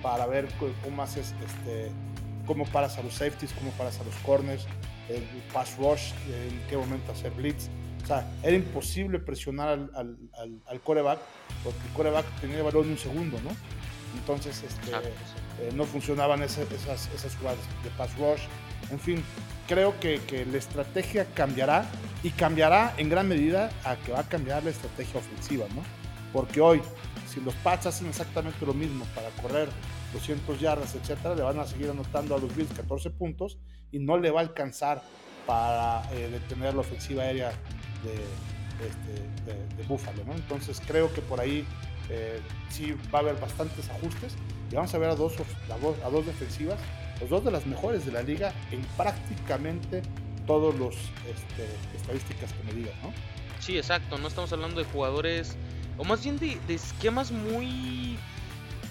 para 0.03 0.27
ver 0.27 0.49
cómo 0.83 1.03
haces, 1.03 1.35
este, 1.45 1.91
cómo 2.47 2.65
paras 2.67 2.99
a 2.99 3.03
los 3.03 3.15
safeties, 3.15 3.53
cómo 3.53 3.71
paras 3.73 4.01
a 4.01 4.05
los 4.05 4.15
corners, 4.17 4.67
el 5.17 5.43
pass 5.53 5.77
rush, 5.77 6.13
en 6.29 6.61
qué 6.69 6.77
momento 6.77 7.13
hacer 7.13 7.33
blitz. 7.33 7.69
O 8.03 8.07
sea, 8.07 8.27
era 8.43 8.57
imposible 8.57 9.19
presionar 9.19 9.69
al, 9.69 9.91
al, 9.95 10.63
al, 10.67 10.81
coreback 10.81 11.19
porque 11.63 11.79
el 11.87 11.93
coreback 11.93 12.27
tenía 12.41 12.59
el 12.59 12.63
balón 12.63 12.89
un 12.89 12.99
segundo, 12.99 13.39
¿no? 13.43 13.51
Entonces, 14.19 14.63
este, 14.63 14.91
eh, 14.91 15.71
no 15.75 15.85
funcionaban 15.85 16.43
esas, 16.43 16.71
esas, 16.73 17.09
esas, 17.15 17.37
jugadas 17.37 17.59
de 17.85 17.91
pass 17.91 18.17
rush. 18.17 18.41
En 18.91 18.99
fin, 18.99 19.23
creo 19.69 19.99
que, 20.01 20.21
que, 20.27 20.47
la 20.47 20.59
estrategia 20.59 21.27
cambiará 21.35 21.85
y 22.23 22.31
cambiará 22.31 22.95
en 22.97 23.09
gran 23.09 23.29
medida 23.29 23.71
a 23.85 23.97
que 23.97 24.13
va 24.13 24.21
a 24.21 24.29
cambiar 24.29 24.65
la 24.65 24.71
estrategia 24.71 25.21
ofensiva, 25.21 25.67
¿no? 25.75 25.83
Porque 26.33 26.61
hoy 26.61 26.81
si 27.33 27.41
los 27.41 27.55
Pats 27.57 27.87
hacen 27.87 28.09
exactamente 28.09 28.67
lo 28.67 28.75
mismo 28.75 29.05
para 29.15 29.31
correr 29.43 29.69
200 30.13 30.61
yardas, 30.61 30.95
etcétera, 30.95 31.35
le 31.35 31.43
van 31.43 31.59
a 31.59 31.67
seguir 31.67 31.91
anotando 31.91 32.35
a 32.35 32.39
los 32.39 32.55
Bills 32.55 32.73
14 32.73 33.11
puntos 33.11 33.59
y 33.93 33.99
no 33.99 34.19
le 34.19 34.31
va 34.31 34.41
a 34.41 34.43
alcanzar 34.43 35.03
para 35.47 36.03
eh, 36.13 36.29
detener 36.31 36.75
la 36.75 36.81
ofensiva 36.81 37.23
aérea 37.23 37.53
de, 38.05 38.15
este, 38.87 39.85
Buffalo. 39.89 40.25
¿no? 40.25 40.35
Entonces 40.35 40.81
creo 40.87 41.13
que 41.13 41.21
por 41.21 41.41
ahí 41.41 41.67
eh, 42.09 42.41
sí 42.71 42.95
va 43.13 43.19
a 43.19 43.23
haber 43.23 43.37
bastantes 43.41 43.89
ajustes 43.91 44.35
y 44.71 44.75
vamos 44.75 44.95
a 44.95 44.99
ver 44.99 45.11
a 45.11 45.15
dos, 45.15 45.35
a 45.69 46.11
dos, 46.11 46.27
defensivas, 46.27 46.79
los 47.21 47.31
dos 47.31 47.45
de 47.45 47.51
las 47.51 47.67
mejores 47.67 48.07
de 48.07 48.13
la 48.13 48.23
liga 48.23 48.53
en 48.71 48.83
prácticamente 48.97 50.03
todos 50.47 50.75
los 50.77 50.95
este, 50.95 51.67
estadísticas 51.97 52.53
que 52.53 52.63
me 52.65 52.73
digan, 52.73 52.95
¿no? 53.03 53.13
Sí, 53.61 53.77
exacto, 53.77 54.19
no 54.19 54.29
estamos 54.29 54.53
hablando 54.53 54.81
de 54.81 54.87
jugadores, 54.87 55.57
o 55.99 56.05
más 56.05 56.25
bien 56.25 56.39
de, 56.39 56.59
esquemas 56.69 57.31
muy 57.31 58.19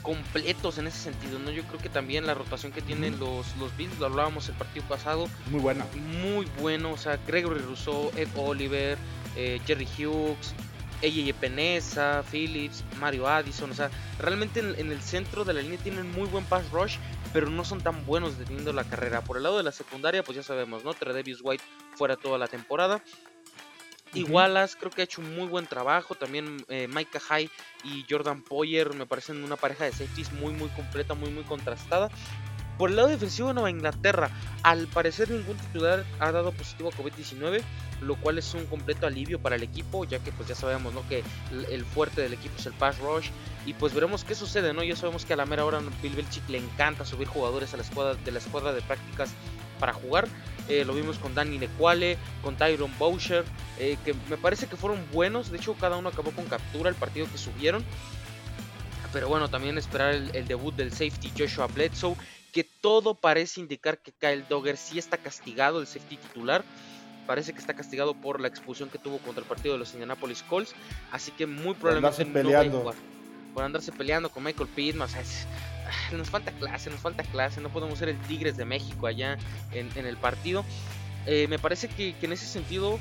completos 0.02 0.78
en 0.78 0.88
ese 0.88 0.98
sentido, 0.98 1.40
¿no? 1.40 1.52
Yo 1.52 1.64
creo 1.64 1.80
que 1.80 1.90
también 1.90 2.26
la 2.26 2.34
rotación 2.34 2.72
que 2.72 2.82
tienen 2.82 3.20
los, 3.20 3.56
los 3.58 3.76
Bills, 3.78 3.98
lo 4.00 4.06
hablábamos 4.08 4.48
el 4.50 4.56
partido 4.56 4.86
pasado. 4.88 5.28
Muy 5.50 5.60
buena. 5.60 5.86
Muy 6.22 6.48
bueno, 6.60 6.92
o 6.92 6.98
sea, 6.98 7.20
Gregory 7.28 7.60
Rousseau, 7.60 8.12
Ed 8.16 8.30
Oliver, 8.36 8.98
eh, 9.36 9.60
Jerry 9.66 9.88
Hughes, 9.98 10.54
Eye 11.02 11.34
Peneza, 11.34 12.24
Phillips, 12.30 12.84
Mario 13.00 13.28
Addison, 13.28 13.72
o 13.72 13.74
sea, 13.74 13.90
realmente 14.20 14.60
en, 14.60 14.92
el 14.92 15.02
centro 15.02 15.46
de 15.46 15.54
la 15.54 15.62
línea 15.62 15.80
tienen 15.80 16.12
muy 16.12 16.28
buen 16.28 16.44
pass 16.46 16.70
rush, 16.72 16.98
pero 17.32 17.50
no 17.50 17.64
son 17.64 17.82
tan 17.82 18.06
buenos 18.06 18.38
deteniendo 18.38 18.74
la 18.74 18.84
carrera. 18.84 19.22
Por 19.22 19.38
el 19.38 19.44
lado 19.44 19.58
de 19.58 19.64
la 19.64 19.72
secundaria, 19.72 20.24
pues 20.24 20.36
ya 20.36 20.44
sabemos, 20.44 20.84
¿no? 20.84 20.94
Tredavious 20.94 21.40
White 21.42 21.64
fuera 21.96 22.18
toda 22.18 22.38
la 22.38 22.48
temporada. 22.48 23.02
Igualas 24.14 24.76
creo 24.76 24.92
que 24.92 25.02
ha 25.02 25.04
hecho 25.06 25.22
un 25.22 25.36
muy 25.36 25.48
buen 25.48 25.68
trabajo. 25.68 26.16
También 26.16 26.64
eh, 26.70 26.88
Micah 26.88 27.20
High 27.20 27.50
y 27.84 28.06
Jordan 28.10 28.42
Poyer 28.42 28.94
me 28.94 29.06
parecen 29.06 29.44
una 29.44 29.56
pareja 29.56 29.86
de 29.86 29.92
safeties 29.92 30.32
muy 30.34 30.54
muy 30.54 30.70
completa, 30.70 31.14
muy 31.14 31.30
muy 31.30 31.44
contrastada. 31.44 32.10
Por 32.80 32.92
el 32.92 32.96
lado 32.96 33.10
defensivo 33.10 33.50
de 33.50 33.56
Nueva 33.56 33.70
Inglaterra, 33.70 34.30
al 34.64 34.88
parecer 34.88 35.30
ningún 35.30 35.58
titular 35.58 36.06
ha 36.22 36.32
dado 36.32 36.54
positivo 36.54 36.88
a 36.88 36.94
COVID-19, 36.94 37.62
lo 38.02 38.16
cual 38.16 38.38
es 38.38 38.54
un 38.54 38.66
completo 38.68 39.06
alivio 39.06 39.38
para 39.38 39.58
el 39.58 39.64
equipo, 39.64 40.06
ya 40.06 40.20
que 40.20 40.32
pues 40.32 40.48
ya 40.48 40.56
sabemos 40.56 40.94
¿no? 40.94 41.06
que 41.10 41.22
el 41.70 41.84
fuerte 41.84 42.22
del 42.22 42.32
equipo 42.32 42.56
es 42.58 42.66
el 42.68 42.74
pass 42.74 42.98
rush 43.00 43.32
y 43.66 43.74
pues 43.74 43.94
veremos 43.94 44.24
qué 44.24 44.34
sucede, 44.34 44.74
¿no? 44.74 44.82
Ya 44.82 44.96
sabemos 44.96 45.26
que 45.26 45.34
a 45.34 45.36
la 45.36 45.46
mera 45.46 45.66
hora 45.66 45.82
Bill 46.02 46.16
Belichick 46.16 46.48
le 46.48 46.60
encanta 46.60 47.04
subir 47.04 47.28
jugadores 47.28 47.74
a 47.74 47.78
la 47.78 47.84
escuadra 47.84 48.16
de 48.16 48.32
la 48.32 48.40
escuadra 48.40 48.72
de 48.72 48.82
prácticas 48.82 49.34
para 49.80 49.94
jugar. 49.94 50.28
Eh, 50.68 50.86
lo 50.86 50.94
vimos 50.94 51.18
con 51.18 51.34
Danny 51.34 51.58
Nequale, 51.58 52.18
con 52.44 52.56
Tyron 52.56 52.92
Boucher, 53.00 53.44
eh, 53.80 53.98
que 54.06 54.14
me 54.30 54.38
parece 54.38 54.68
que 54.68 54.76
fueron 54.76 55.04
buenos. 55.12 55.50
De 55.50 55.58
hecho, 55.58 55.74
cada 55.74 55.98
uno 55.98 56.10
acabó 56.10 56.32
con 56.32 56.46
captura 56.46 56.90
el 56.90 56.96
partido 56.96 57.28
que 57.32 57.40
subieron. 57.40 57.84
Pero 59.12 59.28
bueno, 59.28 59.50
también 59.50 59.78
esperar 59.80 60.14
el 60.14 60.48
debut 60.48 60.76
del 60.76 60.92
safety 60.92 61.32
Joshua 61.36 61.66
Bledsoe, 61.66 62.16
que 62.54 62.64
todo 62.64 63.16
parece 63.16 63.60
indicar 63.60 63.98
que 63.98 64.12
Kyle 64.12 64.46
Dogger 64.48 64.78
sí 64.78 65.00
está 65.00 65.18
castigado, 65.18 65.82
el 65.82 65.88
safety 65.88 66.18
titular. 66.18 66.64
Parece 67.26 67.54
que 67.54 67.60
está 67.60 67.76
castigado 67.76 68.14
por 68.14 68.40
la 68.40 68.48
expulsión 68.48 68.90
que 68.90 68.98
tuvo 68.98 69.18
contra 69.20 69.42
el 69.42 69.48
partido 69.48 69.74
de 69.74 69.80
los 69.80 69.94
Indianapolis 69.94 70.44
Colts. 70.44 70.76
Así 71.12 71.32
que 71.32 71.46
muy 71.46 71.74
probablemente 71.74 72.26
no 72.44 72.52
va 72.52 72.62
a 72.62 72.70
jugar. 72.70 72.96
Por 73.54 73.64
andarse 73.64 73.92
peleando 73.92 74.30
con 74.30 74.44
Michael 74.44 74.70
Pittman. 74.70 75.10
Nos 76.12 76.30
falta 76.30 76.52
clase, 76.52 76.90
nos 76.90 77.00
falta 77.00 77.24
clase. 77.24 77.62
No 77.62 77.70
podemos 77.70 78.00
ser 78.00 78.10
el 78.10 78.18
Tigres 78.22 78.58
de 78.58 78.66
México 78.66 79.08
allá 79.08 79.38
en, 79.72 80.06
el 80.06 80.18
partido. 80.18 80.66
Eh, 81.26 81.48
me 81.48 81.60
parece 81.60 81.88
que, 81.88 82.16
en 82.22 82.32
ese 82.32 82.46
sentido 82.46 83.00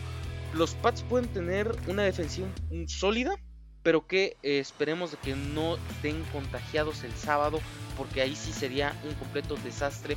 los 0.55 0.75
Pats 0.75 1.03
pueden 1.03 1.29
tener 1.29 1.77
una 1.89 2.03
defensiva 2.05 2.49
sólida 2.87 3.39
pero 3.83 4.07
que 4.07 4.37
eh, 4.43 4.59
esperemos 4.59 5.13
de 5.13 5.17
que 5.17 5.35
no 5.35 5.79
den 6.03 6.23
contagiados 6.33 7.05
el 7.05 7.13
sábado, 7.13 7.61
porque 7.97 8.21
ahí 8.21 8.37
sí 8.37 8.53
sería 8.53 8.95
un 9.03 9.15
completo 9.15 9.57
desastre 9.65 10.17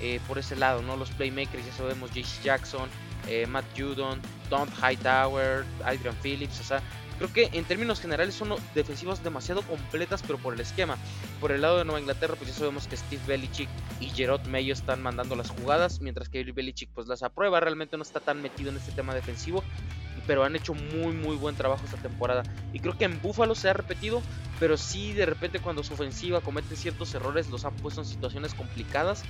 eh, 0.00 0.20
por 0.26 0.38
ese 0.38 0.56
lado, 0.56 0.82
¿no? 0.82 0.96
Los 0.96 1.10
playmakers, 1.10 1.64
ya 1.64 1.72
sabemos, 1.72 2.10
J.C. 2.10 2.42
Jackson, 2.42 2.88
eh, 3.28 3.46
Matt 3.46 3.64
Judon, 3.76 4.20
Tom 4.48 4.68
Hightower, 4.68 5.64
Adrian 5.84 6.16
Phillips, 6.22 6.60
o 6.60 6.64
sea, 6.64 6.82
creo 7.18 7.32
que 7.32 7.50
en 7.52 7.64
términos 7.64 8.00
generales 8.00 8.34
son 8.34 8.54
defensivas 8.74 9.22
demasiado 9.22 9.62
completas, 9.62 10.22
pero 10.22 10.38
por 10.38 10.54
el 10.54 10.60
esquema. 10.60 10.96
Por 11.40 11.52
el 11.52 11.62
lado 11.62 11.78
de 11.78 11.84
Nueva 11.84 12.00
Inglaterra, 12.00 12.34
pues 12.36 12.50
ya 12.50 12.56
sabemos 12.56 12.86
que 12.86 12.96
Steve 12.96 13.22
Belichick 13.26 13.68
y 14.00 14.08
Gerard 14.10 14.46
Mayo 14.46 14.72
están 14.72 15.02
mandando 15.02 15.36
las 15.36 15.50
jugadas, 15.50 16.00
mientras 16.00 16.28
que 16.28 16.42
Belichick 16.44 16.90
pues 16.94 17.06
las 17.06 17.22
aprueba, 17.22 17.60
realmente 17.60 17.96
no 17.96 18.02
está 18.02 18.20
tan 18.20 18.42
metido 18.42 18.70
en 18.70 18.76
este 18.76 18.92
tema 18.92 19.14
defensivo 19.14 19.62
pero 20.26 20.44
han 20.44 20.56
hecho 20.56 20.74
muy 20.74 21.12
muy 21.12 21.36
buen 21.36 21.56
trabajo 21.56 21.84
esta 21.84 21.96
temporada. 21.96 22.42
Y 22.72 22.80
creo 22.80 22.96
que 22.96 23.04
en 23.04 23.20
Buffalo 23.20 23.54
se 23.54 23.68
ha 23.68 23.72
repetido, 23.72 24.22
pero 24.60 24.76
sí 24.76 25.12
de 25.12 25.26
repente 25.26 25.60
cuando 25.60 25.82
su 25.82 25.94
ofensiva 25.94 26.40
comete 26.40 26.76
ciertos 26.76 27.14
errores 27.14 27.50
los 27.50 27.64
han 27.64 27.74
puesto 27.76 28.00
en 28.00 28.06
situaciones 28.06 28.54
complicadas. 28.54 29.22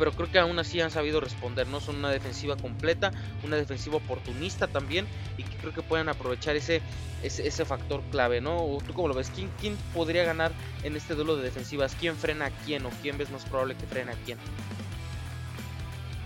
Pero 0.00 0.12
creo 0.12 0.32
que 0.32 0.38
aún 0.38 0.58
así 0.58 0.80
han 0.80 0.90
sabido 0.90 1.20
responder, 1.20 1.68
¿no? 1.68 1.78
Son 1.78 1.96
una 1.96 2.08
defensiva 2.08 2.56
completa, 2.56 3.10
una 3.44 3.56
defensiva 3.56 3.96
oportunista 3.96 4.66
también, 4.66 5.06
y 5.36 5.42
que 5.42 5.54
creo 5.58 5.74
que 5.74 5.82
pueden 5.82 6.08
aprovechar 6.08 6.56
ese, 6.56 6.80
ese, 7.22 7.64
factor 7.66 8.00
clave, 8.10 8.40
¿no? 8.40 8.78
¿Tú 8.86 8.94
cómo 8.94 9.08
lo 9.08 9.14
ves? 9.14 9.30
¿Quién, 9.34 9.50
¿Quién 9.60 9.76
podría 9.92 10.24
ganar 10.24 10.52
en 10.84 10.96
este 10.96 11.14
duelo 11.14 11.36
de 11.36 11.42
defensivas? 11.42 11.94
¿Quién 12.00 12.16
frena 12.16 12.46
a 12.46 12.50
quién 12.50 12.86
o 12.86 12.90
quién 13.02 13.18
ves 13.18 13.28
más 13.30 13.44
probable 13.44 13.76
que 13.76 13.86
frena 13.86 14.12
a 14.12 14.16
quién? 14.24 14.38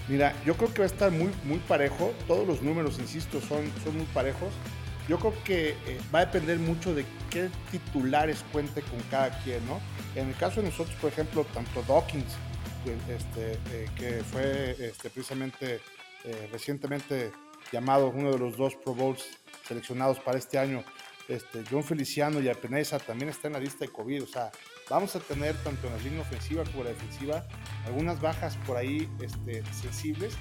Mira, 0.06 0.32
yo 0.46 0.56
creo 0.56 0.72
que 0.72 0.78
va 0.78 0.84
a 0.84 0.86
estar 0.86 1.10
muy, 1.10 1.32
muy 1.42 1.58
parejo. 1.58 2.14
Todos 2.28 2.46
los 2.46 2.62
números, 2.62 3.00
insisto, 3.00 3.40
son, 3.40 3.72
son 3.82 3.96
muy 3.96 4.06
parejos. 4.14 4.52
Yo 5.08 5.18
creo 5.18 5.34
que 5.42 5.70
eh, 5.70 6.00
va 6.14 6.20
a 6.20 6.26
depender 6.26 6.60
mucho 6.60 6.94
de 6.94 7.04
qué 7.28 7.50
titulares 7.72 8.44
cuente 8.52 8.82
con 8.82 9.00
cada 9.10 9.36
quien, 9.40 9.66
¿no? 9.66 9.80
En 10.14 10.28
el 10.28 10.36
caso 10.36 10.62
de 10.62 10.68
nosotros, 10.68 10.94
por 11.00 11.10
ejemplo, 11.10 11.44
tanto 11.52 11.82
Dawkins, 11.88 12.36
este, 12.90 13.52
eh, 13.72 13.88
que 13.96 14.22
fue 14.24 14.76
este, 14.78 15.10
precisamente 15.10 15.80
eh, 16.24 16.48
recientemente 16.52 17.32
llamado 17.72 18.08
uno 18.08 18.32
de 18.32 18.38
los 18.38 18.56
dos 18.56 18.74
Pro 18.76 18.94
Bowls 18.94 19.24
seleccionados 19.66 20.18
para 20.20 20.38
este 20.38 20.58
año, 20.58 20.84
este, 21.28 21.64
John 21.70 21.82
Feliciano 21.82 22.40
y 22.40 22.48
Apenesa 22.48 22.98
también 22.98 23.30
está 23.30 23.48
en 23.48 23.54
la 23.54 23.60
lista 23.60 23.84
de 23.84 23.90
COVID, 23.90 24.24
o 24.24 24.26
sea, 24.26 24.50
vamos 24.90 25.16
a 25.16 25.20
tener 25.20 25.56
tanto 25.62 25.86
en 25.86 25.94
la 25.94 26.02
línea 26.02 26.20
ofensiva 26.20 26.64
como 26.64 26.84
la 26.84 26.90
defensiva 26.90 27.46
algunas 27.86 28.20
bajas 28.20 28.56
por 28.66 28.76
ahí 28.76 29.08
este, 29.20 29.64
sensibles, 29.72 30.34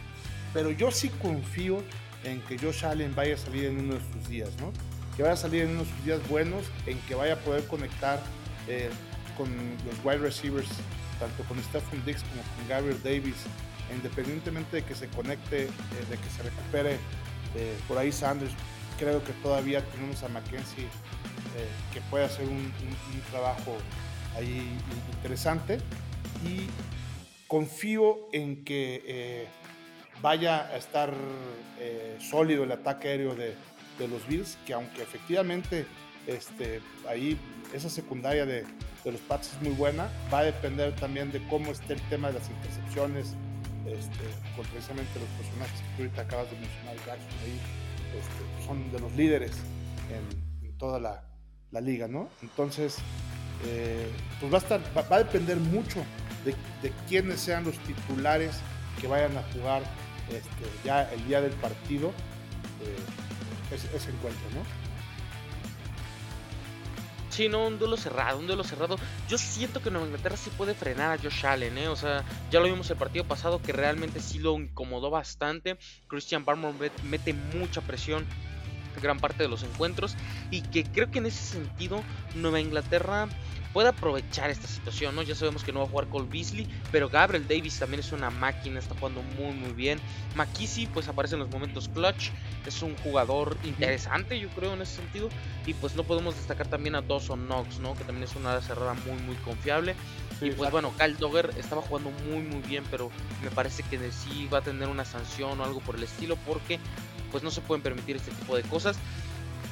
pero 0.54 0.72
yo 0.72 0.92
sí 0.92 1.10
confío 1.22 1.82
en 2.24 2.42
que 2.42 2.58
Josh 2.58 2.86
Allen 2.86 3.16
vaya 3.16 3.36
a 3.36 3.38
salir 3.38 3.66
en 3.66 3.80
uno 3.80 3.96
de 3.96 4.02
sus 4.14 4.30
días, 4.30 4.50
¿no? 4.60 4.72
Que 5.16 5.24
vaya 5.24 5.34
a 5.34 5.38
salir 5.38 5.64
en 5.64 5.72
uno 5.72 5.84
de 5.84 5.90
sus 5.90 6.06
días 6.06 6.28
buenos, 6.30 6.66
en 6.86 7.00
que 7.02 7.16
vaya 7.16 7.34
a 7.34 7.40
poder 7.40 7.66
conectar 7.68 8.22
eh, 8.68 8.90
con 9.38 9.50
los 9.86 10.06
wide 10.06 10.20
receivers, 10.20 10.70
tanto 11.20 11.44
con 11.44 11.62
Stephen 11.64 12.04
Dix 12.06 12.22
como 12.24 12.42
con 12.42 12.68
Gabriel 12.68 13.00
Davis, 13.04 13.36
independientemente 13.94 14.78
de 14.78 14.84
que 14.84 14.96
se 14.96 15.08
conecte, 15.10 15.64
eh, 15.66 15.70
de 16.10 16.18
que 16.18 16.30
se 16.30 16.44
recupere 16.44 16.98
eh, 17.56 17.78
por 17.88 17.98
ahí 17.98 18.12
Sanders, 18.12 18.54
creo 18.98 19.24
que 19.24 19.34
todavía 19.44 19.82
tenemos 19.92 20.24
a 20.24 20.30
Mackenzie 20.30 20.88
que 21.94 22.02
puede 22.10 22.26
hacer 22.26 22.48
un, 22.48 22.74
trabajo 23.30 23.78
ahí 24.36 24.76
interesante. 25.16 25.78
Y 26.44 26.68
confío 27.54 28.30
en 28.32 28.64
que 28.64 29.04
eh, 29.06 29.48
vaya 30.24 30.66
a 30.70 30.78
estar 30.78 31.14
eh, 31.80 32.18
sólido 32.20 32.64
el 32.64 32.72
ataque 32.72 33.10
aéreo 33.10 33.36
de, 33.36 33.56
los 34.00 34.28
Bills, 34.28 34.58
que 34.66 34.74
aunque 34.74 35.04
efectivamente 35.04 35.86
este, 36.28 36.82
ahí 37.08 37.38
esa 37.74 37.90
secundaria 37.90 38.46
de, 38.46 38.66
los 39.06 39.20
Pats 39.22 39.54
es 39.54 39.62
muy 39.62 39.74
buena, 39.74 40.10
va 40.34 40.40
a 40.40 40.44
depender 40.44 40.96
también 40.96 41.32
de 41.32 41.46
cómo 41.48 41.72
esté 41.72 41.94
el 41.94 42.02
tema 42.04 42.30
de 42.30 42.40
las 42.40 42.50
intercepciones, 42.50 43.36
este, 43.86 44.24
precisamente 44.56 45.20
los 45.20 45.28
personajes 45.30 45.80
que 45.82 45.88
tú 45.98 46.04
ahorita 46.04 46.22
acabas 46.22 46.50
de 46.52 46.58
mencionar, 46.58 46.96
Jackson, 47.06 47.40
ahí, 47.44 47.60
este, 48.18 48.66
son 48.66 48.92
de 48.92 49.00
los 49.00 49.12
líderes 49.14 49.52
en, 50.10 50.78
toda 50.78 51.00
la, 51.00 51.24
la, 51.72 51.82
liga, 51.82 52.08
¿no? 52.08 52.30
Entonces, 52.42 52.98
eh, 53.66 54.10
pues 54.40 54.52
va 54.52 54.58
a, 54.58 54.62
estar, 54.62 54.82
va, 54.98 55.16
a 55.16 55.20
depender 55.20 55.58
mucho 55.58 56.04
de, 56.44 56.56
quiénes 57.08 57.40
sean 57.40 57.64
los 57.64 57.78
titulares 57.80 58.56
que 59.00 59.08
vayan 59.08 59.38
a 59.38 59.44
jugar 59.54 59.82
este, 60.30 60.66
ya 60.84 61.04
el 61.12 61.26
día 61.28 61.42
del 61.42 61.54
partido 61.54 62.10
eh, 62.82 63.76
ese, 63.76 64.10
encuentro, 64.10 64.44
¿no? 64.54 64.83
Sí, 67.34 67.50
no, 67.50 67.66
un 67.66 67.80
duelo 67.80 67.98
cerrado, 67.98 68.38
un 68.38 68.46
duelo 68.46 68.64
cerrado. 68.64 68.96
Yo 69.28 69.40
siento 69.40 69.82
que 69.82 69.90
Nueva 69.90 70.06
Inglaterra 70.06 70.38
sí 70.38 70.52
puede 70.52 70.76
frenar 70.76 71.12
a 71.12 71.18
Josh 71.18 71.48
Allen, 71.48 71.80
¿eh? 71.80 71.88
O 71.88 71.96
sea, 71.96 72.24
ya 72.52 72.60
lo 72.60 72.66
vimos 72.66 72.92
el 72.92 72.98
partido 72.98 73.26
pasado 73.26 73.60
que 73.60 73.74
realmente 73.74 74.20
sí 74.20 74.38
lo 74.38 74.54
incomodó 74.54 75.10
bastante. 75.10 75.80
Christian 76.08 76.46
Barmore 76.46 76.92
mete 77.02 77.34
mucha 77.34 77.82
presión 77.82 78.28
gran 79.02 79.20
parte 79.20 79.42
de 79.42 79.50
los 79.50 79.64
encuentros 79.64 80.16
y 80.52 80.62
que 80.62 80.84
creo 80.84 81.10
que 81.10 81.18
en 81.18 81.26
ese 81.26 81.44
sentido 81.44 82.06
Nueva 82.36 82.60
Inglaterra 82.60 83.28
puede 83.74 83.90
aprovechar 83.90 84.52
esta 84.52 84.68
situación, 84.68 85.16
¿no? 85.16 85.24
Ya 85.24 85.36
sabemos 85.36 85.64
que 85.64 85.74
no 85.74 85.80
va 85.80 85.86
a 85.86 85.90
jugar 85.90 86.08
Cole 86.08 86.28
Beasley, 86.32 86.68
pero 86.92 87.10
Gabriel 87.10 87.48
Davis 87.48 87.80
también 87.80 88.00
es 88.00 88.12
una 88.12 88.30
máquina, 88.30 88.80
está 88.80 88.96
jugando 88.96 89.22
muy 89.24 89.52
muy 89.54 89.74
bien. 89.74 90.00
McKissick 90.36 90.90
pues 90.92 91.08
aparece 91.08 91.36
en 91.36 91.42
los 91.42 91.50
momentos 91.50 91.90
clutch, 91.90 92.30
es 92.66 92.82
un 92.82 92.96
jugador 92.98 93.58
interesante 93.64 94.40
yo 94.40 94.50
creo 94.50 94.74
en 94.74 94.82
ese 94.82 94.98
sentido. 94.98 95.30
Y 95.66 95.74
pues 95.74 95.96
no 95.96 96.04
podemos 96.04 96.36
destacar 96.36 96.68
también 96.68 96.96
a 96.96 97.02
Dawson 97.02 97.46
Knox, 97.48 97.80
¿no? 97.80 97.96
Que 97.96 98.04
también 98.04 98.24
es 98.24 98.36
una 98.36 98.62
cerrada 98.62 98.94
muy 98.94 99.20
muy 99.24 99.36
confiable. 99.38 99.96
y 100.42 100.52
pues 100.52 100.72
bueno, 100.72 100.94
Kyle 100.98 101.18
Dogger 101.18 101.52
estaba 101.58 101.82
jugando 101.82 102.12
muy 102.12 102.44
muy 102.44 102.62
bien, 102.62 102.84
pero 102.92 103.10
me 103.44 103.50
parece 103.50 103.82
que 103.84 103.98
de 103.98 104.12
sí 104.12 104.48
va 104.54 104.60
a 104.60 104.62
tener 104.62 104.88
una 104.88 105.06
sanción 105.06 105.60
o 105.60 105.64
algo 105.64 105.80
por 105.80 105.96
el 105.96 106.04
estilo 106.04 106.36
porque 106.46 106.80
pues 107.32 107.44
no 107.44 107.50
se 107.50 107.62
pueden 107.62 107.82
permitir 107.82 108.16
este 108.16 108.32
tipo 108.32 108.56
de 108.56 108.62
cosas. 108.62 108.96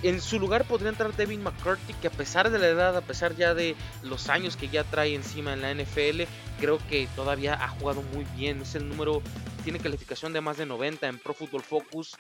En 0.04 0.20
su 0.20 0.40
lugar 0.40 0.66
podría 0.66 0.90
entrar 0.90 1.16
Devin 1.16 1.44
McCarthy, 1.44 1.94
que 1.94 2.08
a 2.08 2.12
pesar 2.12 2.50
de 2.50 2.58
la 2.58 2.68
edad, 2.68 2.98
a 2.98 3.02
pesar 3.02 3.36
ya 3.36 3.54
de 3.54 3.76
los 4.02 4.30
años 4.30 4.58
que 4.58 4.68
ya 4.68 4.84
trae 4.84 5.14
encima 5.14 5.54
en 5.54 5.62
la 5.62 5.74
NFL, 5.74 6.24
creo 6.60 6.80
que 6.90 7.08
todavía 7.16 7.54
ha 7.54 7.68
jugado 7.68 8.02
muy 8.14 8.26
bien. 8.36 8.62
Es 8.62 8.76
el 8.76 8.90
número, 8.90 9.22
tiene 9.64 9.80
calificación 9.80 10.34
de 10.34 10.42
más 10.42 10.58
de 10.58 10.66
90 10.66 11.08
en 11.08 11.20
Pro 11.20 11.34
Football 11.34 11.62
Focus, 11.62 12.16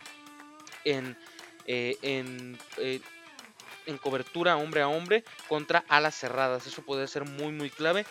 en 0.86 1.18
eh, 1.68 1.98
en, 2.02 2.58
eh, 2.78 3.00
en 3.86 3.98
cobertura 3.98 4.58
hombre 4.58 4.82
a 4.82 4.88
hombre 4.88 5.24
contra 5.48 5.84
alas 5.88 6.16
cerradas. 6.16 6.68
Eso 6.68 6.82
puede 6.82 7.08
ser 7.08 7.26
muy 7.26 7.52
muy 7.52 7.70
clave. 7.70 8.06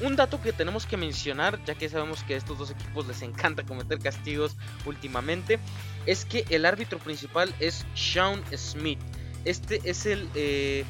Un 0.00 0.16
dato 0.16 0.40
que 0.40 0.52
tenemos 0.52 0.86
que 0.86 0.96
mencionar, 0.96 1.62
ya 1.64 1.74
que 1.74 1.88
sabemos 1.88 2.22
que 2.24 2.34
a 2.34 2.36
estos 2.36 2.58
dos 2.58 2.70
equipos 2.70 3.06
les 3.06 3.22
encanta 3.22 3.64
cometer 3.64 3.98
castigos 3.98 4.56
últimamente, 4.84 5.58
es 6.06 6.24
que 6.24 6.44
el 6.50 6.64
árbitro 6.64 6.98
principal 6.98 7.54
es 7.60 7.86
Sean 7.94 8.42
Smith. 8.56 9.00
Este 9.44 9.80
es 9.84 10.06
el... 10.06 10.28
Eh, 10.34 10.84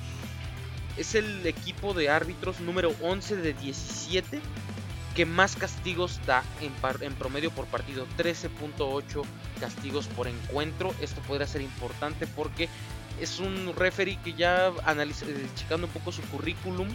es 0.98 1.14
el 1.14 1.46
equipo 1.46 1.94
de 1.94 2.10
árbitros 2.10 2.60
número 2.60 2.94
11 3.00 3.36
de 3.36 3.54
17 3.54 4.42
que 5.14 5.26
más 5.26 5.56
castigos 5.56 6.20
da 6.26 6.42
en, 6.60 7.14
promedio 7.14 7.50
por 7.50 7.66
partido, 7.66 8.06
13.8 8.16 9.22
castigos 9.60 10.06
por 10.08 10.26
encuentro. 10.26 10.94
Esto 11.00 11.20
podría 11.22 11.46
ser 11.46 11.60
importante 11.60 12.26
porque 12.26 12.68
es 13.22 13.38
un 13.38 13.72
referee 13.76 14.18
que 14.22 14.32
ya 14.34 14.68
eh, 14.68 15.46
checando 15.54 15.86
un 15.86 15.92
poco 15.92 16.10
su 16.10 16.22
currículum, 16.22 16.88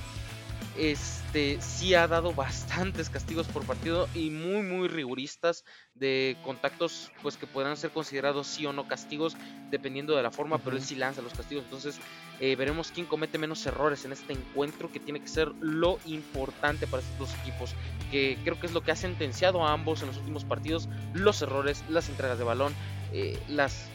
este 0.77 1.59
sí 1.61 1.95
ha 1.95 2.07
dado 2.07 2.33
bastantes 2.33 3.09
castigos 3.09 3.47
por 3.47 3.63
partido 3.63 4.07
y 4.13 4.29
muy 4.29 4.61
muy 4.61 4.87
riguristas 4.87 5.63
de 5.95 6.37
contactos 6.43 7.11
pues 7.23 7.35
que 7.35 7.47
podrán 7.47 7.77
ser 7.77 7.89
considerados 7.89 8.45
sí 8.45 8.65
o 8.65 8.73
no 8.73 8.87
castigos 8.87 9.35
dependiendo 9.71 10.15
de 10.15 10.21
la 10.21 10.29
forma 10.29 10.59
pero 10.59 10.75
él 10.75 10.83
sí 10.83 10.95
lanza 10.95 11.21
los 11.23 11.33
castigos. 11.33 11.63
Entonces 11.63 11.97
eh, 12.39 12.55
veremos 12.55 12.91
quién 12.91 13.07
comete 13.07 13.39
menos 13.39 13.65
errores 13.65 14.05
en 14.05 14.11
este 14.11 14.33
encuentro 14.33 14.91
que 14.91 14.99
tiene 14.99 15.19
que 15.19 15.27
ser 15.27 15.51
lo 15.61 15.97
importante 16.05 16.85
para 16.85 17.01
estos 17.01 17.17
dos 17.17 17.35
equipos 17.41 17.73
que 18.11 18.37
creo 18.43 18.59
que 18.59 18.67
es 18.67 18.73
lo 18.73 18.81
que 18.81 18.91
ha 18.91 18.95
sentenciado 18.95 19.65
a 19.65 19.73
ambos 19.73 20.01
en 20.01 20.09
los 20.09 20.17
últimos 20.17 20.43
partidos 20.43 20.89
los 21.13 21.41
errores 21.41 21.83
las 21.89 22.09
entregas 22.09 22.37
de 22.37 22.43
balón 22.43 22.73
eh, 23.13 23.39
las 23.47 23.89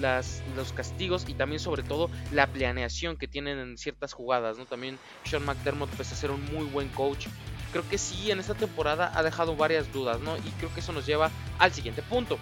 las, 0.00 0.42
los 0.56 0.72
castigos 0.72 1.24
y 1.28 1.34
también 1.34 1.60
sobre 1.60 1.82
todo 1.82 2.10
la 2.32 2.46
planeación 2.46 3.16
que 3.16 3.28
tienen 3.28 3.58
en 3.58 3.78
ciertas 3.78 4.12
jugadas, 4.12 4.58
¿no? 4.58 4.66
También 4.66 4.98
Sean 5.24 5.44
McDermott, 5.44 5.90
pese 5.90 6.14
a 6.14 6.16
ser 6.16 6.30
un 6.30 6.44
muy 6.52 6.64
buen 6.64 6.88
coach, 6.88 7.26
creo 7.72 7.88
que 7.88 7.98
sí 7.98 8.30
en 8.30 8.40
esta 8.40 8.54
temporada 8.54 9.12
ha 9.14 9.22
dejado 9.22 9.56
varias 9.56 9.92
dudas, 9.92 10.20
¿no? 10.20 10.36
Y 10.36 10.50
creo 10.58 10.72
que 10.74 10.80
eso 10.80 10.92
nos 10.92 11.06
lleva 11.06 11.30
al 11.58 11.72
siguiente 11.72 12.02
punto. 12.02 12.38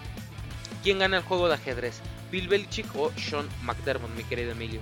¿Quién 0.83 0.99
gana 0.99 1.19
el 1.19 1.23
juego 1.23 1.49
de 1.49 1.55
ajedrez? 1.55 2.01
¿Bill 2.31 2.49
Belichick 2.49 2.87
o 2.97 3.13
Sean 3.17 3.49
McDermott, 3.63 4.11
mi 4.17 4.25
querido 4.25 4.53
Emilio? 4.53 4.81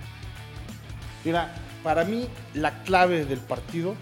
Mira, 1.25 1.55
para 1.83 2.05
mí 2.05 2.29
la 2.55 2.83
clave 2.85 3.25
del 3.25 3.41
partido 3.41 3.97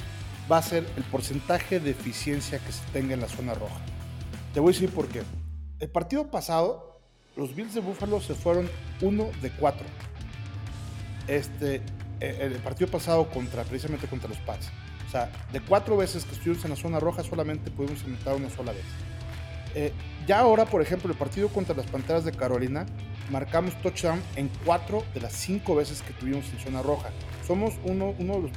va 0.50 0.58
a 0.58 0.62
ser 0.62 0.86
el 0.96 1.02
porcentaje 1.04 1.80
de 1.80 1.90
eficiencia 1.90 2.58
que 2.58 2.72
se 2.72 2.84
tenga 2.92 3.14
en 3.14 3.20
la 3.20 3.28
zona 3.28 3.54
roja. 3.54 3.80
Te 4.52 4.60
voy 4.60 4.70
a 4.70 4.74
decir 4.74 4.90
por 4.90 5.08
qué. 5.08 5.22
El 5.78 5.90
partido 5.90 6.30
pasado 6.30 6.95
los 7.36 7.54
Bills 7.54 7.74
de 7.74 7.80
Buffalo 7.80 8.20
se 8.20 8.34
fueron 8.34 8.68
uno 9.02 9.28
de 9.42 9.50
cuatro. 9.50 9.86
Este, 11.28 11.76
eh, 12.20 12.38
el 12.40 12.54
partido 12.54 12.90
pasado 12.90 13.28
contra, 13.28 13.62
precisamente 13.64 14.06
contra 14.06 14.28
los 14.28 14.38
Pats. 14.38 14.70
O 15.06 15.10
sea, 15.10 15.30
de 15.52 15.60
cuatro 15.60 15.96
veces 15.96 16.24
que 16.24 16.32
estuvimos 16.32 16.64
en 16.64 16.70
la 16.70 16.76
zona 16.76 16.98
roja, 16.98 17.22
solamente 17.22 17.70
pudimos 17.70 18.02
anotar 18.04 18.34
una 18.34 18.50
sola 18.50 18.72
vez. 18.72 18.84
Eh, 19.74 19.92
ya 20.26 20.40
ahora, 20.40 20.64
por 20.64 20.80
ejemplo, 20.80 21.10
el 21.10 21.16
partido 21.16 21.48
contra 21.48 21.76
las 21.76 21.86
Panteras 21.86 22.24
de 22.24 22.32
Carolina, 22.32 22.86
marcamos 23.30 23.80
touchdown 23.82 24.20
en 24.36 24.50
cuatro 24.64 25.04
de 25.14 25.20
las 25.20 25.32
cinco 25.32 25.74
veces 25.76 26.00
que 26.02 26.14
tuvimos 26.14 26.46
en 26.52 26.58
zona 26.58 26.82
roja. 26.82 27.10
Somos 27.46 27.74
uno, 27.84 28.14
uno 28.18 28.34
de 28.34 28.42
los... 28.42 28.50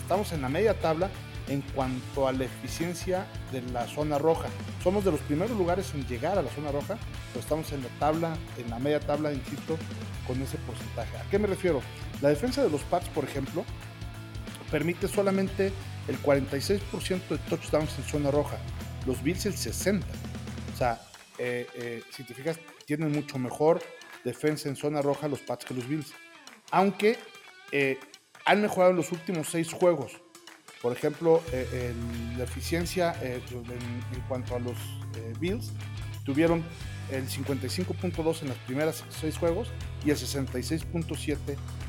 Estamos 0.00 0.32
en 0.32 0.42
la 0.42 0.48
media 0.48 0.78
tabla 0.78 1.10
en 1.50 1.62
cuanto 1.62 2.28
a 2.28 2.32
la 2.32 2.44
eficiencia 2.44 3.26
de 3.52 3.60
la 3.72 3.86
zona 3.88 4.18
roja. 4.18 4.48
Somos 4.82 5.04
de 5.04 5.10
los 5.10 5.20
primeros 5.20 5.58
lugares 5.58 5.92
en 5.94 6.06
llegar 6.06 6.38
a 6.38 6.42
la 6.42 6.50
zona 6.50 6.70
roja, 6.70 6.96
pero 7.32 7.40
estamos 7.40 7.72
en 7.72 7.82
la 7.82 7.88
tabla, 7.98 8.36
en 8.56 8.70
la 8.70 8.78
media 8.78 9.00
tabla, 9.00 9.32
insisto, 9.32 9.76
con 10.26 10.40
ese 10.40 10.56
porcentaje. 10.58 11.16
¿A 11.18 11.28
qué 11.28 11.38
me 11.38 11.48
refiero? 11.48 11.82
La 12.22 12.28
defensa 12.28 12.62
de 12.62 12.70
los 12.70 12.82
Pats, 12.82 13.08
por 13.08 13.24
ejemplo, 13.24 13.64
permite 14.70 15.08
solamente 15.08 15.72
el 16.06 16.22
46% 16.22 17.28
de 17.28 17.38
touchdowns 17.48 17.98
en 17.98 18.04
zona 18.04 18.30
roja, 18.30 18.56
los 19.04 19.20
Bills 19.22 19.44
el 19.46 19.54
60%. 19.54 20.02
O 20.72 20.76
sea, 20.76 21.00
eh, 21.38 21.66
eh, 21.74 22.02
si 22.10 22.22
te 22.22 22.32
fijas, 22.32 22.58
tienen 22.86 23.10
mucho 23.10 23.38
mejor 23.38 23.82
defensa 24.24 24.68
en 24.68 24.76
zona 24.76 25.02
roja 25.02 25.26
los 25.26 25.40
Pats 25.40 25.64
que 25.64 25.74
los 25.74 25.88
Bills. 25.88 26.12
Aunque 26.70 27.18
eh, 27.72 27.98
han 28.44 28.62
mejorado 28.62 28.92
en 28.92 28.96
los 28.96 29.10
últimos 29.10 29.48
seis 29.48 29.72
juegos. 29.72 30.20
Por 30.80 30.94
ejemplo, 30.94 31.42
eh, 31.52 31.92
la 32.38 32.44
eficiencia 32.44 33.14
eh, 33.20 33.42
en, 33.52 34.20
cuanto 34.28 34.56
a 34.56 34.58
los 34.58 34.76
eh, 35.14 35.34
Bills 35.38 35.72
tuvieron 36.24 36.64
el 37.10 37.28
55.2 37.28 38.42
en 38.42 38.48
los 38.48 38.56
primeros 38.58 39.04
seis 39.10 39.36
juegos 39.36 39.68
y 40.06 40.10
el 40.10 40.16
66.7 40.16 41.36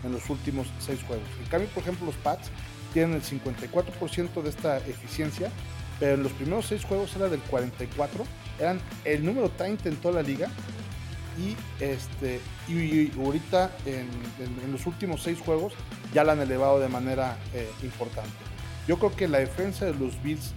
en 0.03 0.11
los 0.11 0.29
últimos 0.29 0.67
seis 0.79 1.01
juegos. 1.03 1.25
En 1.41 1.47
cambio, 1.47 1.69
por 1.69 1.83
ejemplo, 1.83 2.05
los 2.05 2.15
Pats 2.15 2.49
tienen 2.91 3.15
el 3.15 3.21
54% 3.21 4.41
de 4.41 4.49
esta 4.49 4.77
eficiencia, 4.79 5.49
pero 5.97 6.15
en 6.15 6.23
los 6.23 6.33
primeros 6.33 6.65
seis 6.65 6.83
juegos 6.83 7.15
era 7.15 7.29
del 7.29 7.39
44, 7.41 8.25
eran 8.59 8.81
el 9.05 9.23
número 9.23 9.49
30 9.49 9.87
en 9.87 9.95
toda 9.97 10.15
la 10.15 10.21
liga 10.21 10.49
y 11.39 11.55
este 11.81 12.41
y, 12.67 13.09
ahorita 13.17 13.71
en, 13.85 14.09
los 14.69 14.85
últimos 14.85 15.23
seis 15.23 15.39
juegos 15.39 15.73
ya 16.13 16.25
la 16.25 16.33
han 16.33 16.41
elevado 16.41 16.81
de 16.81 16.89
manera 16.89 17.37
importante. 17.83 18.50
Yo 18.87 18.97
creo 18.97 19.15
que 19.15 19.27
la 19.27 19.39
defensa 19.39 19.85
de 19.85 19.93
los 19.93 20.21
Bills 20.21 20.53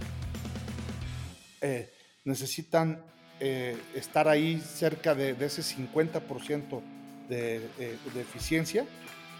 eh, 1.60 1.92
necesitan 2.24 3.02
eh, 3.40 3.76
estar 3.94 4.28
ahí 4.28 4.60
cerca 4.60 5.14
de, 5.14 5.36
ese 5.40 5.62
50% 5.62 6.80
de, 7.28 7.60
de, 7.78 8.20
eficiencia 8.20 8.86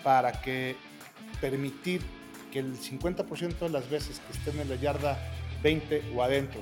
para 0.02 0.32
que 0.40 0.76
permitir 1.40 2.02
que 2.52 2.58
el 2.58 2.78
50% 2.78 3.58
de 3.58 3.68
las 3.68 3.88
veces 3.88 4.20
que 4.20 4.36
estén 4.36 4.60
en 4.60 4.68
la 4.68 4.76
yarda 4.76 5.18
20 5.62 6.02
o 6.14 6.22
adentro 6.22 6.60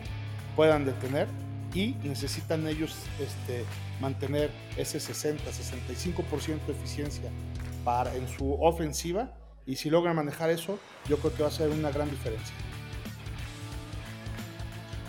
puedan 0.54 0.84
detener 0.84 1.28
y 1.74 1.94
necesitan 2.02 2.66
ellos 2.66 2.94
este, 3.18 3.64
mantener 4.00 4.50
ese 4.76 4.98
60-65% 4.98 6.66
de 6.66 6.72
eficiencia 6.72 7.30
para, 7.84 8.14
en 8.14 8.28
su 8.28 8.52
ofensiva 8.62 9.32
y 9.66 9.76
si 9.76 9.90
logran 9.90 10.16
manejar 10.16 10.50
eso, 10.50 10.78
yo 11.08 11.18
creo 11.18 11.34
que 11.34 11.42
va 11.42 11.48
a 11.48 11.52
ser 11.52 11.70
una 11.70 11.90
gran 11.90 12.10
diferencia. 12.10 12.54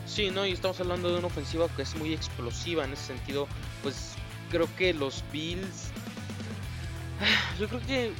Sí, 0.06 0.30
no, 0.30 0.46
y 0.46 0.52
estamos 0.52 0.80
hablando 0.80 1.12
de 1.12 1.18
una 1.18 1.28
ofensiva 1.28 1.68
que 1.76 1.82
es 1.82 1.96
muy 1.96 2.14
explosiva 2.14 2.86
en 2.86 2.94
ese 2.94 3.08
sentido. 3.08 3.48
Pues 3.82 4.14
creo 4.52 4.68
que 4.78 4.94
los 4.94 5.24
Bills. 5.32 5.90
Yo 7.60 7.68
creo 7.68 7.82
que 7.82 8.14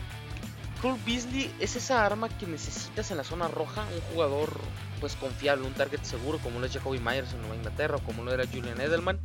Cole 0.82 1.00
Beasley 1.06 1.54
es 1.60 1.76
esa 1.76 2.04
arma 2.04 2.30
que 2.30 2.48
necesitas 2.48 3.12
en 3.12 3.18
la 3.18 3.24
zona 3.24 3.48
roja. 3.48 3.86
Un 3.94 4.02
jugador 4.12 4.60
pues 5.00 5.16
confiable, 5.16 5.68
un 5.68 5.74
target 5.74 6.02
seguro, 6.02 6.40
como 6.40 6.60
lo 6.60 6.66
es 6.66 6.74
Jacoby 6.74 6.98
Myers 6.98 7.34
en 7.34 7.42
Nueva 7.42 7.58
Inglaterra 7.58 7.98
o 7.98 8.04
como 8.04 8.24
lo 8.24 8.34
era 8.34 8.48
Julian 8.48 8.82
Edelman. 8.82 9.20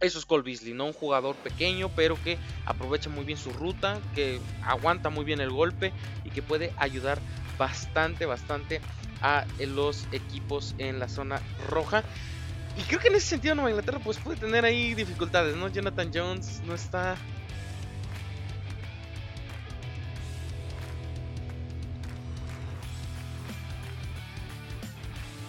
Eso 0.00 0.18
es 0.18 0.26
Cole 0.26 0.42
Beasley, 0.42 0.74
¿no? 0.74 0.86
Un 0.86 0.92
jugador 0.92 1.36
pequeño, 1.36 1.88
pero 1.96 2.22
que 2.22 2.36
aprovecha 2.66 3.08
muy 3.08 3.24
bien 3.24 3.38
su 3.38 3.50
ruta, 3.50 3.98
que 4.14 4.40
aguanta 4.62 5.08
muy 5.08 5.24
bien 5.24 5.40
el 5.40 5.50
golpe 5.50 5.92
y 6.24 6.30
que 6.30 6.42
puede 6.42 6.72
ayudar 6.76 7.18
bastante, 7.58 8.26
bastante 8.26 8.80
a 9.22 9.46
los 9.58 10.06
equipos 10.12 10.74
en 10.76 10.98
la 10.98 11.08
zona 11.08 11.40
roja. 11.68 12.04
Y 12.76 12.82
creo 12.82 13.00
que 13.00 13.08
en 13.08 13.14
ese 13.14 13.28
sentido 13.28 13.54
Nueva 13.54 13.70
Inglaterra 13.70 13.98
pues 14.04 14.18
puede 14.18 14.38
tener 14.38 14.66
ahí 14.66 14.94
dificultades, 14.94 15.56
¿no? 15.56 15.68
Jonathan 15.68 16.10
Jones 16.12 16.60
no 16.66 16.74
está... 16.74 17.16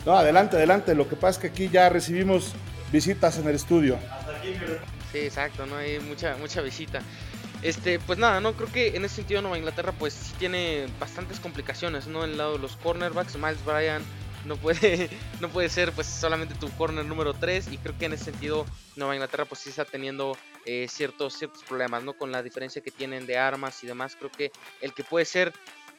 No, 0.06 0.14
adelante, 0.14 0.56
adelante. 0.56 0.96
Lo 0.96 1.10
que 1.10 1.18
pasa 1.18 1.32
es 1.32 1.38
que 1.40 1.48
aquí 1.48 1.68
ya 1.68 1.90
recibimos 1.90 2.54
visitas 2.94 3.38
en 3.40 3.50
el 3.50 3.56
estudio. 3.56 4.00
Sí, 5.12 5.20
exacto, 5.20 5.66
no 5.66 5.78
hay 5.78 6.00
mucha 6.00 6.36
mucha 6.38 6.62
visita. 6.62 7.02
Este, 7.62 8.00
pues 8.00 8.20
nada, 8.20 8.40
no 8.40 8.54
creo 8.54 8.72
que 8.72 8.96
en 8.96 9.04
ese 9.06 9.16
sentido 9.16 9.42
Nueva 9.42 9.58
Inglaterra 9.58 9.92
pues 9.92 10.14
sí 10.14 10.34
tiene 10.38 10.88
bastantes 11.00 11.40
complicaciones, 11.40 12.08
¿no? 12.08 12.24
En 12.24 12.32
el 12.32 12.38
lado 12.38 12.54
de 12.54 12.60
los 12.60 12.78
cornerbacks, 12.78 13.36
Miles 13.36 13.64
Bryan 13.66 14.04
no 14.46 14.56
puede 14.58 15.10
no 15.42 15.50
puede 15.50 15.70
ser 15.70 15.92
pues 15.92 16.08
solamente 16.08 16.54
tu 16.56 16.70
corner 16.72 17.06
número 17.06 17.34
3 17.34 17.70
y 17.72 17.78
creo 17.78 17.98
que 17.98 18.06
en 18.06 18.14
ese 18.14 18.26
sentido 18.26 18.66
Nueva 18.96 19.16
Inglaterra 19.16 19.46
pues 19.46 19.62
sí 19.62 19.70
está 19.70 19.86
teniendo 19.86 20.38
eh, 20.66 20.88
ciertos 20.90 21.34
ciertos 21.34 21.64
problemas, 21.64 22.04
¿no? 22.04 22.14
Con 22.14 22.32
la 22.32 22.44
diferencia 22.44 22.82
que 22.82 22.92
tienen 22.92 23.26
de 23.26 23.38
armas 23.38 23.84
y 23.84 23.88
demás, 23.88 24.16
creo 24.16 24.32
que 24.32 24.52
el 24.82 24.94
que 24.94 25.04
puede 25.04 25.26
ser 25.26 25.54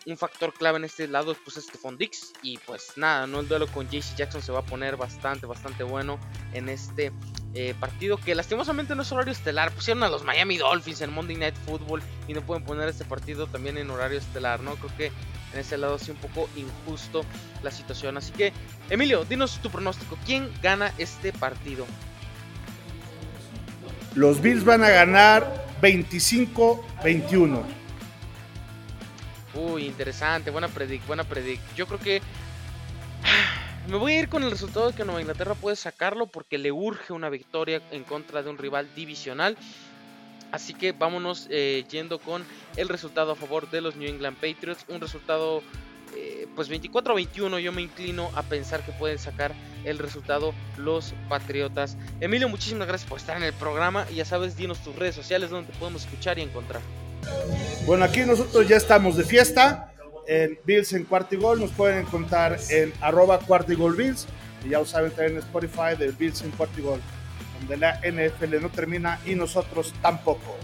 un 0.06 0.16
factor 0.16 0.54
clave 0.54 0.78
en 0.78 0.84
este 0.84 1.08
lado 1.08 1.36
pues 1.44 1.56
es 1.56 1.64
Stephon 1.64 1.98
Dix 1.98 2.32
y 2.42 2.58
pues 2.58 2.92
nada, 2.96 3.26
no 3.26 3.40
el 3.40 3.48
duelo 3.48 3.66
con 3.66 3.88
JC 3.88 4.16
Jackson 4.16 4.42
se 4.42 4.52
va 4.52 4.60
a 4.60 4.64
poner 4.64 4.96
bastante 4.96 5.46
bastante 5.46 5.82
bueno 5.82 6.18
en 6.52 6.68
este 6.68 7.12
eh, 7.54 7.74
partido 7.80 8.18
que 8.18 8.34
lastimosamente 8.34 8.94
no 8.94 9.02
es 9.02 9.10
horario 9.10 9.32
estelar, 9.32 9.72
pusieron 9.72 10.02
a 10.02 10.08
los 10.08 10.22
Miami 10.22 10.58
Dolphins 10.58 11.00
en 11.00 11.12
Monday 11.12 11.36
Night 11.36 11.54
Football 11.66 12.02
y 12.26 12.34
no 12.34 12.42
pueden 12.42 12.62
poner 12.62 12.88
este 12.88 13.04
partido 13.04 13.46
también 13.46 13.78
en 13.78 13.90
horario 13.90 14.18
estelar, 14.18 14.60
¿no? 14.60 14.76
Creo 14.76 14.96
que 14.96 15.06
en 15.54 15.60
ese 15.60 15.78
lado 15.78 15.98
sí 15.98 16.10
un 16.10 16.18
poco 16.18 16.48
injusto 16.56 17.24
la 17.62 17.70
situación, 17.70 18.18
así 18.18 18.32
que 18.32 18.52
Emilio, 18.90 19.24
dinos 19.24 19.60
tu 19.62 19.70
pronóstico, 19.70 20.18
¿quién 20.26 20.50
gana 20.62 20.92
este 20.98 21.32
partido? 21.32 21.86
Los 24.14 24.42
Bills 24.42 24.64
van 24.64 24.82
a 24.84 24.90
ganar 24.90 25.66
25-21. 25.80 27.62
Uy, 29.54 29.86
interesante, 29.86 30.50
buena 30.50 30.68
predic, 30.68 31.06
buena 31.06 31.24
predic. 31.24 31.60
Yo 31.74 31.86
creo 31.86 31.98
que 31.98 32.20
me 33.88 33.96
voy 33.96 34.12
a 34.12 34.20
ir 34.20 34.28
con 34.28 34.42
el 34.44 34.50
resultado 34.50 34.90
de 34.90 34.94
que 34.94 35.04
Nueva 35.04 35.20
Inglaterra 35.20 35.54
puede 35.54 35.76
sacarlo 35.76 36.26
porque 36.26 36.58
le 36.58 36.70
urge 36.70 37.12
una 37.12 37.30
victoria 37.30 37.80
en 37.90 38.04
contra 38.04 38.42
de 38.42 38.50
un 38.50 38.58
rival 38.58 38.88
divisional. 38.94 39.56
Así 40.52 40.74
que 40.74 40.92
vámonos 40.92 41.46
eh, 41.50 41.84
yendo 41.90 42.18
con 42.18 42.44
el 42.76 42.88
resultado 42.88 43.32
a 43.32 43.36
favor 43.36 43.70
de 43.70 43.80
los 43.80 43.96
New 43.96 44.08
England 44.08 44.36
Patriots. 44.36 44.84
Un 44.88 45.00
resultado 45.00 45.62
eh, 46.14 46.46
pues 46.54 46.68
24 46.68 47.12
a 47.12 47.16
21 47.16 47.58
yo 47.58 47.72
me 47.72 47.82
inclino 47.82 48.30
a 48.34 48.42
pensar 48.42 48.84
que 48.84 48.92
pueden 48.92 49.18
sacar 49.18 49.54
el 49.84 49.98
resultado 49.98 50.52
los 50.76 51.14
Patriotas. 51.28 51.96
Emilio, 52.20 52.48
muchísimas 52.48 52.88
gracias 52.88 53.08
por 53.08 53.18
estar 53.18 53.38
en 53.38 53.42
el 53.42 53.54
programa 53.54 54.06
y 54.10 54.16
ya 54.16 54.26
sabes, 54.26 54.56
dinos 54.56 54.78
tus 54.80 54.96
redes 54.96 55.14
sociales 55.14 55.48
donde 55.48 55.72
te 55.72 55.78
podemos 55.78 56.04
escuchar 56.04 56.38
y 56.38 56.42
encontrar. 56.42 56.82
Bueno, 57.86 58.04
aquí 58.04 58.20
nosotros 58.20 58.68
ya 58.68 58.76
estamos 58.76 59.16
de 59.16 59.24
fiesta 59.24 59.92
en 60.28 60.58
Bills 60.64 60.92
en 60.92 61.04
Cuartigol, 61.04 61.58
nos 61.58 61.70
pueden 61.70 62.00
encontrar 62.00 62.58
en 62.68 62.92
arroba 63.00 63.40
Cuartigol 63.40 63.96
Bills 63.96 64.26
y 64.64 64.70
ya 64.70 64.78
lo 64.78 64.84
saben 64.84 65.10
también 65.10 65.32
en 65.32 65.38
Spotify 65.38 65.96
de 65.98 66.12
Bills 66.12 66.42
en 66.42 66.50
Cuartigol, 66.50 67.00
donde 67.58 67.76
la 67.78 67.98
NFL 68.00 68.60
no 68.60 68.68
termina 68.68 69.18
y 69.24 69.34
nosotros 69.34 69.94
tampoco. 70.02 70.56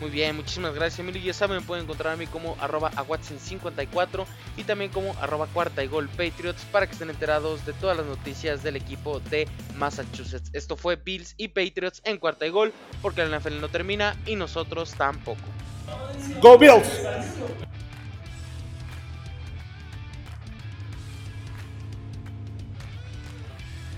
Muy 0.00 0.10
bien, 0.10 0.34
muchísimas 0.34 0.74
gracias 0.74 0.98
Emilio. 1.00 1.22
Ya 1.22 1.34
saben, 1.34 1.62
pueden 1.62 1.84
encontrar 1.84 2.14
a 2.14 2.16
mí 2.16 2.26
como 2.26 2.56
arroba 2.60 2.90
a 2.96 3.04
Watson54 3.04 4.24
y 4.56 4.64
también 4.64 4.90
como 4.90 5.14
arroba 5.20 5.46
cuarta 5.46 5.84
y 5.84 5.88
gol 5.88 6.08
Patriots 6.08 6.64
para 6.72 6.86
que 6.86 6.92
estén 6.92 7.10
enterados 7.10 7.66
de 7.66 7.74
todas 7.74 7.98
las 7.98 8.06
noticias 8.06 8.62
del 8.62 8.76
equipo 8.76 9.20
de 9.20 9.46
Massachusetts. 9.76 10.50
Esto 10.54 10.76
fue 10.76 10.96
Bills 10.96 11.34
y 11.36 11.48
Patriots 11.48 12.00
en 12.04 12.16
cuarta 12.16 12.46
y 12.46 12.50
gol 12.50 12.72
porque 13.02 13.24
la 13.24 13.38
NFL 13.38 13.60
no 13.60 13.68
termina 13.68 14.16
y 14.24 14.36
nosotros 14.36 14.94
tampoco. 14.96 15.40
Go 16.40 16.56
Bills! 16.56 16.88